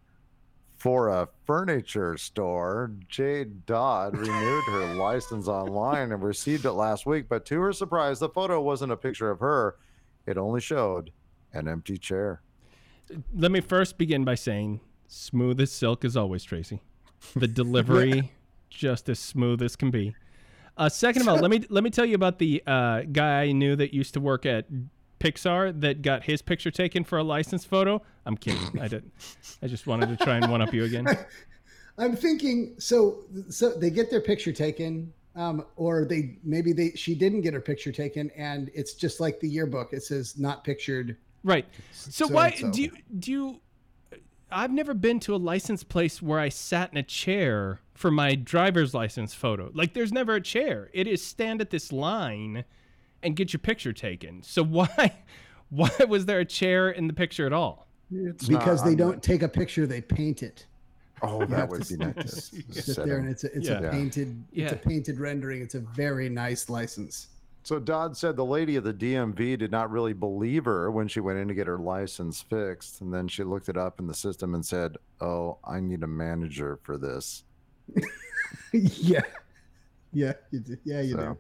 [0.77, 7.27] For a furniture store, Jade Dodd renewed her license online and received it last week.
[7.29, 9.77] But to her surprise, the photo wasn't a picture of her,
[10.27, 11.13] it only showed
[11.53, 12.43] an empty chair.
[13.35, 16.83] Let me first begin by saying, smooth as silk as always, Tracy.
[17.35, 18.33] The delivery,
[18.71, 20.15] just as smooth as can be.
[20.77, 23.53] Uh, second of all, let me let me tell you about the uh, guy I
[23.53, 24.67] knew that used to work at
[25.21, 28.03] Pixar that got his picture taken for a license photo.
[28.25, 28.81] I'm kidding.
[28.81, 29.13] I didn't.
[29.63, 31.07] I just wanted to try and one up you again.
[31.99, 37.15] I'm thinking so so they get their picture taken um, or they maybe they she
[37.15, 41.17] didn't get her picture taken and it's just like the yearbook it says not pictured
[41.47, 41.65] Right.
[41.93, 42.71] So, So why so.
[42.73, 43.61] do you do you?
[44.51, 48.35] I've never been to a license place where I sat in a chair for my
[48.35, 49.71] driver's license photo.
[49.75, 50.91] Like, there's never a chair.
[50.93, 52.65] It is stand at this line
[53.23, 54.43] and get your picture taken.
[54.43, 55.17] So why,
[55.71, 57.89] why was there a chair in the picture at all?
[58.13, 60.67] It's because not- they I'm- don't take a picture they paint it
[61.23, 62.53] Oh, You that have would to be nice.
[62.71, 63.79] sit there and it's a, it's Yeah.
[63.81, 67.29] a painted it's a painted rendering it's a very nice license
[67.65, 71.19] So Dodd said the lady at the DMV did not really believe her when she
[71.21, 74.15] went in to get her license fixed, and then she looked it up in the
[74.15, 77.43] system and said, "Oh, I need a manager for this."
[78.73, 79.21] yeah
[80.13, 80.77] yeah you do.
[80.85, 81.39] yeah you So,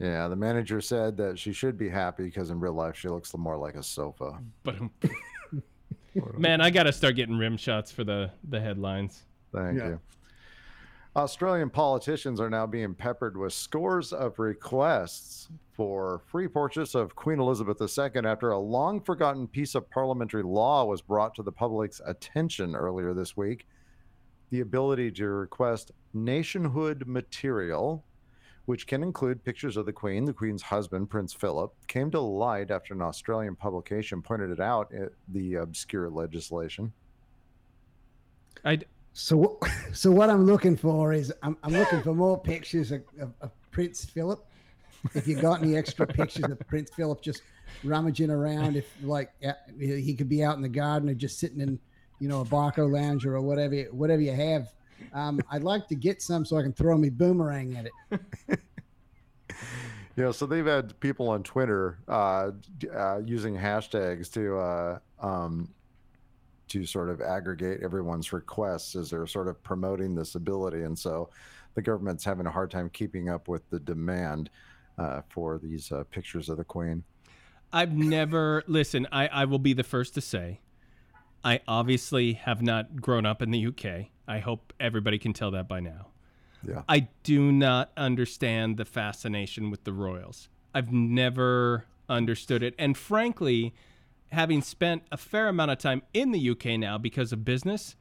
[0.00, 3.34] yeah, the manager said that she should be happy because in real life she looks
[3.36, 4.38] more like a sofa.
[4.64, 4.76] But
[6.38, 9.22] man, I gotta start getting rim shots for the the headlines.
[9.52, 9.88] Thank Yeah.
[9.88, 10.00] you.
[11.16, 17.38] Australian politicians are now being peppered with scores of requests for free purchase of Queen
[17.38, 22.00] Elizabeth II after a long forgotten piece of parliamentary law was brought to the public's
[22.04, 23.68] attention earlier this week.
[24.54, 28.04] The ability to request nationhood material,
[28.66, 32.70] which can include pictures of the Queen, the Queen's husband, Prince Philip, came to light
[32.70, 36.92] after an Australian publication pointed it out, uh, the obscure legislation.
[38.64, 38.78] I
[39.12, 39.58] so
[39.92, 43.50] so what i'm looking for is i'm, I'm looking for more pictures of, of, of
[43.72, 44.46] prince philip
[45.14, 47.42] if you got any extra pictures of prince philip just
[47.82, 51.60] rummaging around if like yeah, he could be out in the garden or just sitting
[51.60, 51.80] in
[52.24, 54.72] you know a Barcalounger or whatever whatever you have
[55.12, 58.60] um, i'd like to get some so i can throw me boomerang at it
[60.16, 62.52] Yeah, so they've had people on Twitter uh,
[62.94, 65.68] uh, using hashtags to uh, um,
[66.68, 71.30] to sort of aggregate everyone's requests as they're sort of promoting this ability, and so
[71.74, 74.50] the government's having a hard time keeping up with the demand
[74.98, 77.02] uh, for these uh, pictures of the Queen.
[77.72, 79.08] I've never listen.
[79.10, 80.60] I I will be the first to say,
[81.44, 84.06] I obviously have not grown up in the UK.
[84.26, 86.08] I hope everybody can tell that by now.
[86.66, 86.82] Yeah.
[86.88, 90.48] I do not understand the fascination with the royals.
[90.74, 92.74] I've never understood it.
[92.78, 93.74] And frankly,
[94.32, 97.96] having spent a fair amount of time in the UK now because of business,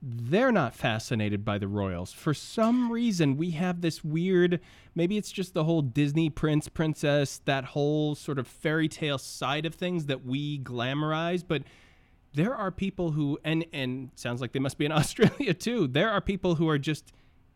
[0.00, 2.12] they're not fascinated by the royals.
[2.12, 4.60] For some reason, we have this weird
[4.96, 9.66] maybe it's just the whole Disney prince, princess, that whole sort of fairy tale side
[9.66, 11.62] of things that we glamorize, but
[12.36, 15.86] there are people who and and sounds like they must be in Australia too.
[15.88, 17.12] There are people who are just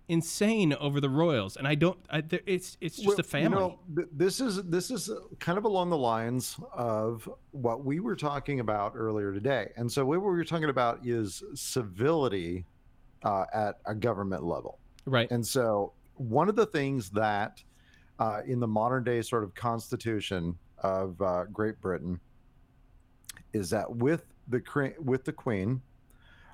[0.08, 3.56] insane over the royals and I don't I, there- it's it's just Well, a family.
[3.58, 5.08] You know, this is this is
[5.38, 10.04] kind of along the lines of what we were talking about earlier today, and so
[10.04, 12.64] what we were talking about is civility
[13.22, 14.78] uh, at a government level.
[15.04, 15.30] right.
[15.30, 17.62] And so, one of the things that
[18.18, 22.18] uh, in the modern day sort of constitution of uh, Great Britain
[23.52, 25.80] is that with the with the Queen,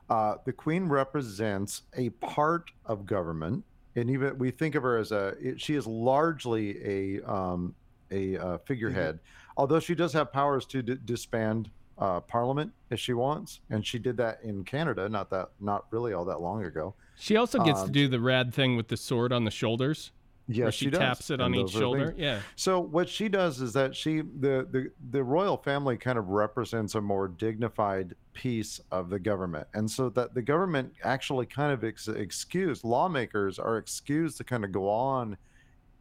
[0.09, 3.65] uh, the Queen represents a part of government,
[3.97, 7.75] and even we think of her as a it- she is largely a um,
[8.11, 9.19] a uh, figurehead,
[9.57, 13.99] although she does have powers to d- disband uh, Parliament if she wants, and she
[13.99, 16.95] did that in Canada, not that not really all that long ago.
[17.19, 20.13] She also gets to um, do the rad thing with the sword on the shoulders.
[20.49, 22.09] Yes, she, she taps it on each shoulder.
[22.09, 22.41] things- Yeah.
[22.55, 26.95] So what she does is that she the the the royal family kind of represents
[26.95, 31.83] a more dignified piece of the government, and so that the government actually kind of
[31.83, 35.37] ex- excused lawmakers are excused to kind of go on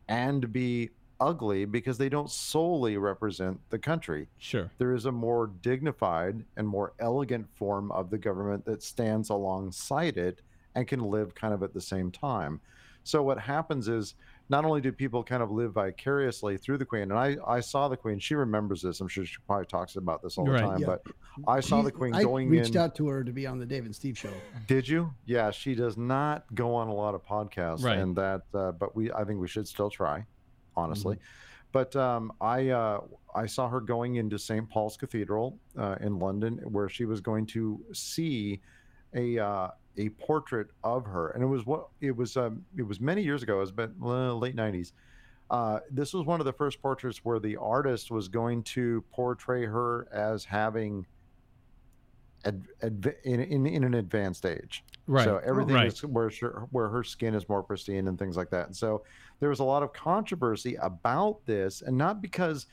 [0.07, 4.27] and be ugly because they don't solely represent the country.
[4.37, 4.69] Sure.
[4.77, 10.17] There is a more dignified and more elegant form of the government that stands alongside
[10.17, 10.41] it
[10.75, 12.59] and can live kind of at the same time.
[13.05, 14.15] So what happens is
[14.49, 17.87] not only do people kind of live vicariously through the queen, and I, I saw
[17.87, 19.01] the queen, she remembers this.
[19.01, 20.61] I'm sure she probably talks about this all the Right.
[20.61, 20.85] time, Yeah.
[20.87, 21.01] but
[21.47, 22.81] I saw the She's- queen I going reached in.
[22.81, 24.29] out to her to be on the Dave and Steve show.
[24.67, 25.11] Did you?
[25.25, 27.97] Yeah, she does not go on a lot of podcasts, Right.
[27.97, 28.43] and that.
[28.53, 30.25] Uh, but we, I think we should still try,
[30.75, 31.15] honestly.
[31.15, 31.25] Mm-hmm.
[31.71, 33.01] But um, I, uh,
[33.33, 34.69] I saw her going into St.
[34.69, 38.61] Paul's Cathedral uh, in London, where she was going to see
[39.13, 42.35] a uh, a portrait of her, and it was what it was.
[42.37, 43.57] Um, it was many years ago.
[43.57, 44.91] It was been uh, late '90s.
[45.49, 49.63] Uh, this was one of the first portraits where the artist was going to portray
[49.65, 51.05] her as having
[52.45, 54.83] ad, adv- in, in in an advanced age.
[55.07, 55.23] Right.
[55.23, 55.87] So everything Right.
[55.87, 56.29] is where
[56.71, 58.67] where her skin is more pristine and things like that.
[58.67, 59.03] And so
[59.39, 62.65] there was a lot of controversy about this, and not because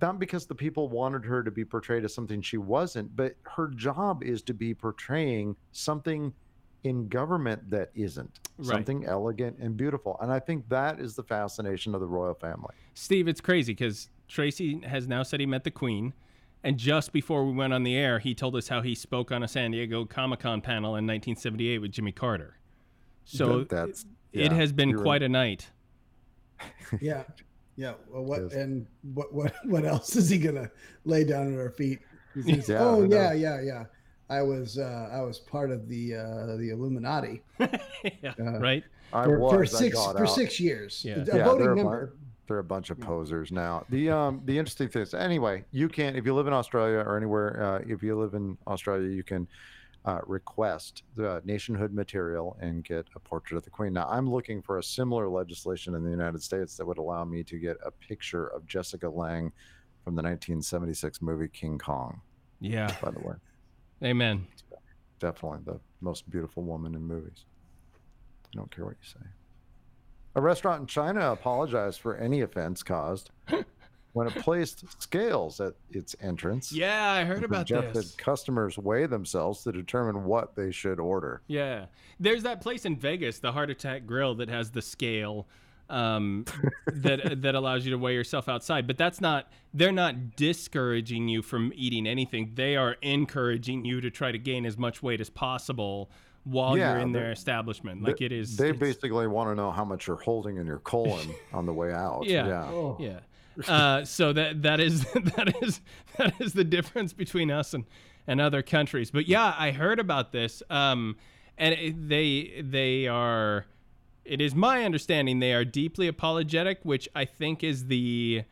[0.00, 3.66] not because the people wanted her to be portrayed as something she wasn't, but her
[3.68, 6.32] job is to be portraying something
[6.84, 8.66] in government that isn't Right.
[8.66, 10.16] something elegant and beautiful.
[10.20, 12.74] And I think that is the fascination of the royal family.
[12.94, 16.12] Steve, it's crazy because Tracy has now said he met the Queen.
[16.64, 19.44] And just before we went on the air, he told us how he spoke on
[19.44, 22.56] a San Diego Comic Con panel in 1978 with Jimmy Carter.
[23.24, 25.70] So That- that's it has been you're quite a night.
[27.00, 27.22] Yeah,
[27.76, 27.94] yeah.
[28.10, 28.52] Well, what Yes.
[28.54, 30.70] and what what what else is he gonna
[31.04, 32.00] lay down at our feet?
[32.34, 33.84] He's Yeah, oh who yeah, yeah, yeah.
[34.30, 38.84] I was uh, I was part of the uh, the Illuminati yeah, Uh, right?
[39.12, 40.34] I for, was for six got for out.
[40.34, 41.02] six years.
[41.04, 41.20] Yeah.
[41.32, 42.06] A Yeah, voting they're a member.
[42.06, 42.12] bu-
[42.46, 43.84] they're a bunch of posers now.
[43.90, 47.16] The um the interesting thing is anyway, you can if you live in Australia or
[47.16, 49.48] anywhere uh, if you live in Australia, you can
[50.04, 53.92] uh, request the nationhood material and get a portrait of the Queen.
[53.92, 57.42] Now, I'm looking for a similar legislation in the United States that would allow me
[57.44, 59.52] to get a picture of Jessica Lange
[60.04, 62.20] from the 1976 movie King Kong.
[62.60, 62.94] Yeah.
[63.02, 63.34] By the way,
[64.02, 64.46] Amen.
[65.18, 67.44] definitely the most beautiful woman in movies.
[68.46, 69.26] I don't care what you say.
[70.36, 73.30] A restaurant in China apologized for any offense caused
[74.12, 76.70] when it placed scales at its entrance.
[76.70, 78.14] Yeah, I heard about this.
[78.14, 81.42] customers weigh themselves to determine what they should order.
[81.48, 81.86] Yeah.
[82.20, 85.46] There's that place in Vegas, the Heart Attack Grill, that has the scale
[85.90, 86.44] um,
[86.86, 88.86] that that allows you to weigh yourself outside.
[88.86, 89.50] But that's not.
[89.74, 92.52] They're not discouraging you from eating anything.
[92.54, 96.10] They are encouraging you to try to gain as much weight as possible
[96.44, 98.02] while Yeah, you're in their establishment.
[98.02, 98.56] Like They- it is.
[98.56, 101.92] They basically want to know how much you're holding in your colon on the way
[101.92, 102.22] out.
[102.24, 102.46] Yeah.
[102.46, 102.64] Yeah.
[102.64, 102.96] Oh.
[102.98, 103.20] Yeah.
[103.66, 105.02] Uh, so that that is
[105.36, 105.80] that is
[106.16, 107.84] that is the difference between us and,
[108.26, 109.10] and other countries.
[109.10, 110.62] But yeah, I heard about this.
[110.70, 111.16] Um,
[111.58, 113.66] and it, they they are.
[114.28, 118.44] It is my understanding they are deeply apologetic, which I think is the.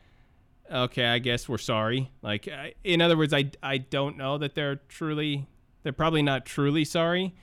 [0.69, 2.11] Okay, I guess we're sorry.
[2.21, 5.47] Like, I, in other words, I I don't know that they're truly.
[5.83, 7.35] They're probably not truly sorry.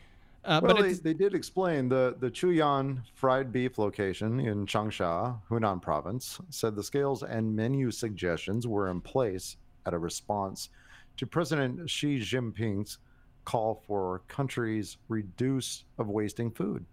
[0.44, 5.40] Uh, Well, but they, they did explain the the Chuyan fried beef location in Changsha,
[5.48, 9.56] Hunan province, said the scales and menu suggestions were in place
[9.86, 10.68] at a response
[11.16, 12.98] to President Xi Jinping's
[13.44, 16.84] call for countries reduce of wasting food.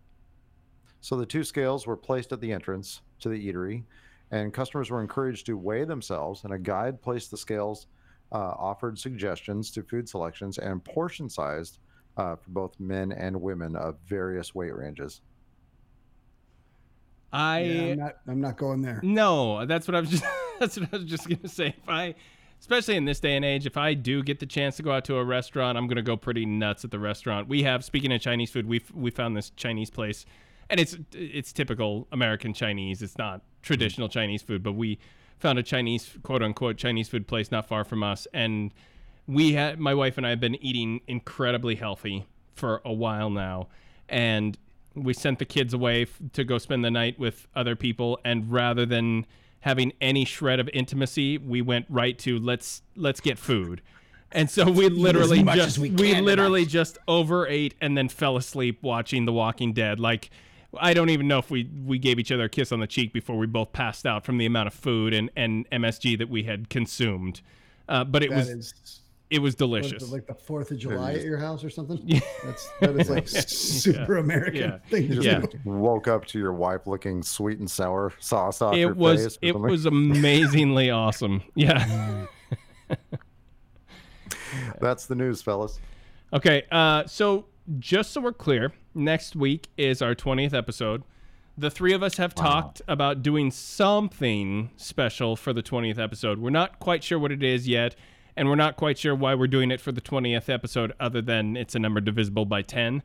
[1.01, 3.83] So the two scales were placed at the entrance to the eatery,
[4.29, 6.43] and customers were encouraged to weigh themselves.
[6.43, 7.87] And a guide placed the scales,
[8.31, 11.79] uh, offered suggestions to food selections and portion sized
[12.17, 15.21] uh, for both men and women of various weight ranges.
[17.33, 18.13] I Yeah, I'm not.
[18.27, 18.99] I'm not going there.
[19.03, 20.23] No, that's what I was just
[20.59, 21.67] that's what I was just gonna say.
[21.67, 22.15] If I
[22.59, 25.05] especially in this day and age, if I do get the chance to go out
[25.05, 27.47] to a restaurant, I'm gonna go pretty nuts at the restaurant.
[27.47, 30.25] We have speaking of Chinese food, we we found this Chinese place
[30.71, 33.03] and it's it's typical American Chinese.
[33.03, 34.97] It's not traditional Chinese food, but we
[35.37, 38.25] found a Chinese quote unquote Chinese food place not far from us.
[38.33, 38.73] And
[39.27, 42.25] we had my wife and I have been eating incredibly healthy
[42.55, 43.67] for a while now.
[44.07, 44.57] And
[44.95, 48.19] we sent the kids away f- to go spend the night with other people.
[48.25, 49.25] And rather than
[49.61, 53.81] having any shred of intimacy we went right to let's let's get food.
[54.31, 59.25] And so we literally just we we, literally just overate and then fell asleep watching
[59.25, 59.99] the walking dead.
[59.99, 60.29] Like
[60.79, 63.11] I don't even know if we, we gave each other a kiss on the cheek
[63.13, 66.43] before we both passed out from the amount of food and, and MSG that we
[66.43, 67.41] had consumed.
[67.89, 68.73] Uh, but it That was is
[69.29, 69.55] it was what is
[69.89, 70.03] delicious.
[70.03, 71.99] it, like the Fourth of July at your house or something.
[72.05, 72.19] Yeah.
[72.43, 74.77] That's that is like super American Yeah.
[74.89, 75.41] thing to Yeah.
[75.65, 79.37] Woke up to your wife looking sweet and sour sauce off your it was face.
[79.37, 79.71] or it something.
[79.71, 81.41] was amazingly awesome.
[81.55, 82.25] Yeah.
[84.79, 85.79] That's the news, fellas.
[86.33, 87.45] Okay, uh, so
[87.79, 91.03] just so we're clear, next week is our 20th episode.
[91.57, 96.39] The three of us have talked about doing something special for the 20th episode.
[96.39, 97.95] We're not quite sure what it is yet,
[98.35, 101.57] and we're not quite sure why we're doing it for the 20th episode, other than
[101.57, 103.03] it's a number divisible by 10.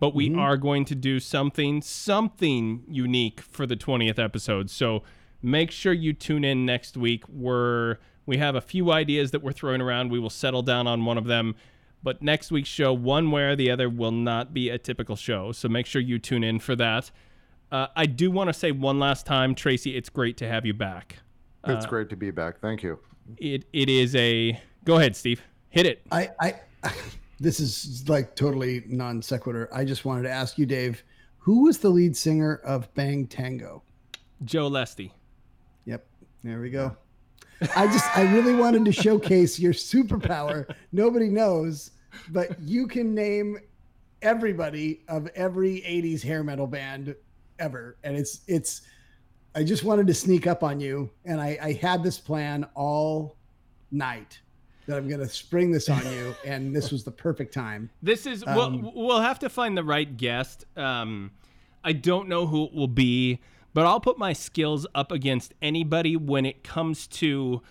[0.00, 0.38] But we mm-hmm.
[0.38, 4.70] are going to do something, something unique for the 20th episode.
[4.70, 5.02] So
[5.42, 7.24] make sure you tune in next week.
[7.28, 10.10] We're we have a few ideas that we're throwing around.
[10.10, 11.56] We will settle down on one of them.
[12.02, 15.52] But next week's show, one way or the other, will not be a typical show.
[15.52, 17.10] So make sure you tune in for that.
[17.70, 20.74] Uh, I do want to say one last time, Tracy, it's great to have you
[20.74, 21.18] back.
[21.66, 22.60] It's great to be back.
[22.60, 22.98] Thank you.
[23.36, 25.42] It it is a go ahead, Steve.
[25.68, 26.02] Hit it.
[26.10, 26.54] I, I,
[27.40, 29.68] this is like totally non sequitur.
[29.72, 31.02] I just wanted to ask you, Dave,
[31.36, 33.82] who was the lead singer of Bang Tango?
[34.44, 35.10] Joe Leste.
[35.84, 36.06] Yep,
[36.42, 36.96] there we go.
[37.76, 40.74] I just, I really wanted to showcase your superpower.
[40.92, 41.90] Nobody knows
[42.30, 43.58] but you can name
[44.22, 47.14] everybody of every 80s hair metal band
[47.58, 47.96] ever.
[48.02, 48.82] And it's it's
[49.54, 51.10] i just wanted to sneak up on you.
[51.24, 53.36] And i i had this plan all
[53.90, 54.38] night
[54.86, 56.34] that i'm going to spring this on you.
[56.44, 57.90] And this was the perfect time.
[58.02, 60.64] This is Um, we'll we'll have to find the right guest.
[60.76, 61.30] Um,
[61.84, 63.40] I don't know who it will be,
[63.74, 67.62] but I'll put my skills up against anybody when it comes to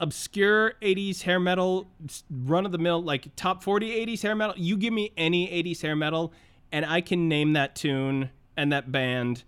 [0.00, 1.86] obscure 80s hair metal,
[2.30, 4.54] run of the mill, like top 40 80s hair metal.
[4.56, 6.32] You give me any 80s hair metal,
[6.72, 9.44] and I can name that tune and that band.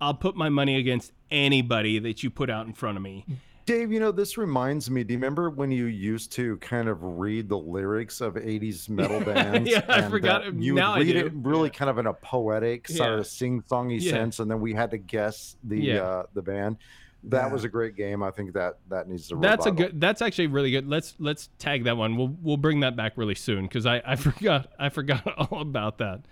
[0.00, 3.24] I'll put my money against anybody that you put out in front of me.
[3.64, 5.04] Dave, you know, this reminds me.
[5.04, 9.20] Do you remember when you used to kind of read the lyrics of 80s metal
[9.24, 9.70] bands?
[9.70, 10.52] Yeah, I uh, forgot.
[10.54, 13.18] you Now read it really kind of in a poetic, sort Yeah.
[13.18, 14.10] of sing-songy Yeah.
[14.12, 16.02] sense, and then we had to guess the Yeah.
[16.02, 16.78] uh, the band.
[17.24, 17.52] That Yeah.
[17.52, 18.20] was a great game.
[18.22, 19.36] I think that that needs to.
[19.36, 20.00] That's a good.
[20.00, 20.88] That's actually really good.
[20.88, 22.16] Let's let's tag that one.
[22.16, 25.98] We'll we'll bring that back really soon because I I forgot I forgot all about
[25.98, 26.22] that.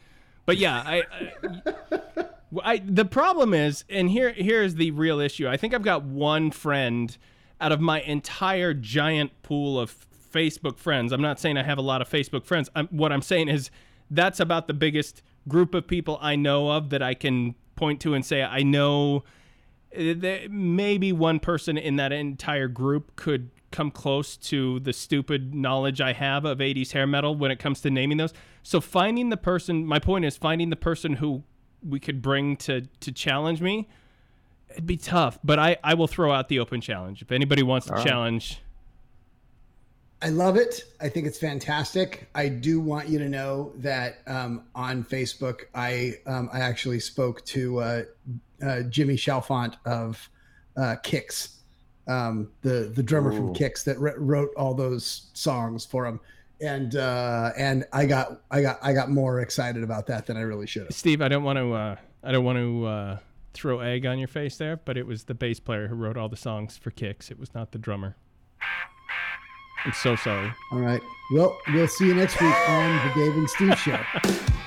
[0.46, 2.24] But yeah, I, I,
[2.64, 5.48] I the problem is, and here here's the real issue.
[5.48, 7.16] I think I've got one friend
[7.60, 11.12] out of my entire giant pool of Facebook friends.
[11.12, 12.70] I'm not saying I have a lot of Facebook friends.
[12.74, 13.70] I'm, what I'm saying is
[14.10, 18.14] that's about the biggest group of people I know of that I can point to
[18.14, 19.24] and say I know
[19.96, 25.54] uh, there- maybe one person in that entire group could come close to the stupid
[25.54, 28.34] knowledge I have of 80s hair metal when it comes to naming those.
[28.62, 31.44] So finding the person, my point is finding the person who
[31.86, 33.88] we could bring to to challenge me.
[34.70, 37.22] It'd be tough, but I I will throw out the open challenge.
[37.22, 38.06] If anybody wants to All right.
[38.06, 38.60] challenge,
[40.22, 40.84] I love it.
[41.00, 42.28] I think it's fantastic.
[42.34, 47.44] I do want you to know that um, on Facebook, I um, I actually spoke
[47.46, 48.02] to uh,
[48.64, 50.28] uh, Jimmy Chalfant of
[50.76, 51.56] uh, Kix,
[52.06, 56.20] um, the the drummer from Kix that wr- wrote all those songs for him,
[56.60, 60.42] and uh, and I got I got I got more excited about that than I
[60.42, 60.94] really should have.
[60.94, 63.18] Steve, I don't want to uh, I don't want to uh,
[63.52, 66.28] throw egg on your face there, but it was the bass player who wrote all
[66.28, 67.30] the songs for Kix.
[67.30, 68.16] It was not the drummer.
[69.84, 70.52] I'm so sorry.
[70.72, 71.00] All right.
[71.32, 73.98] Well, we'll see you next week on the Dave and Steve Show.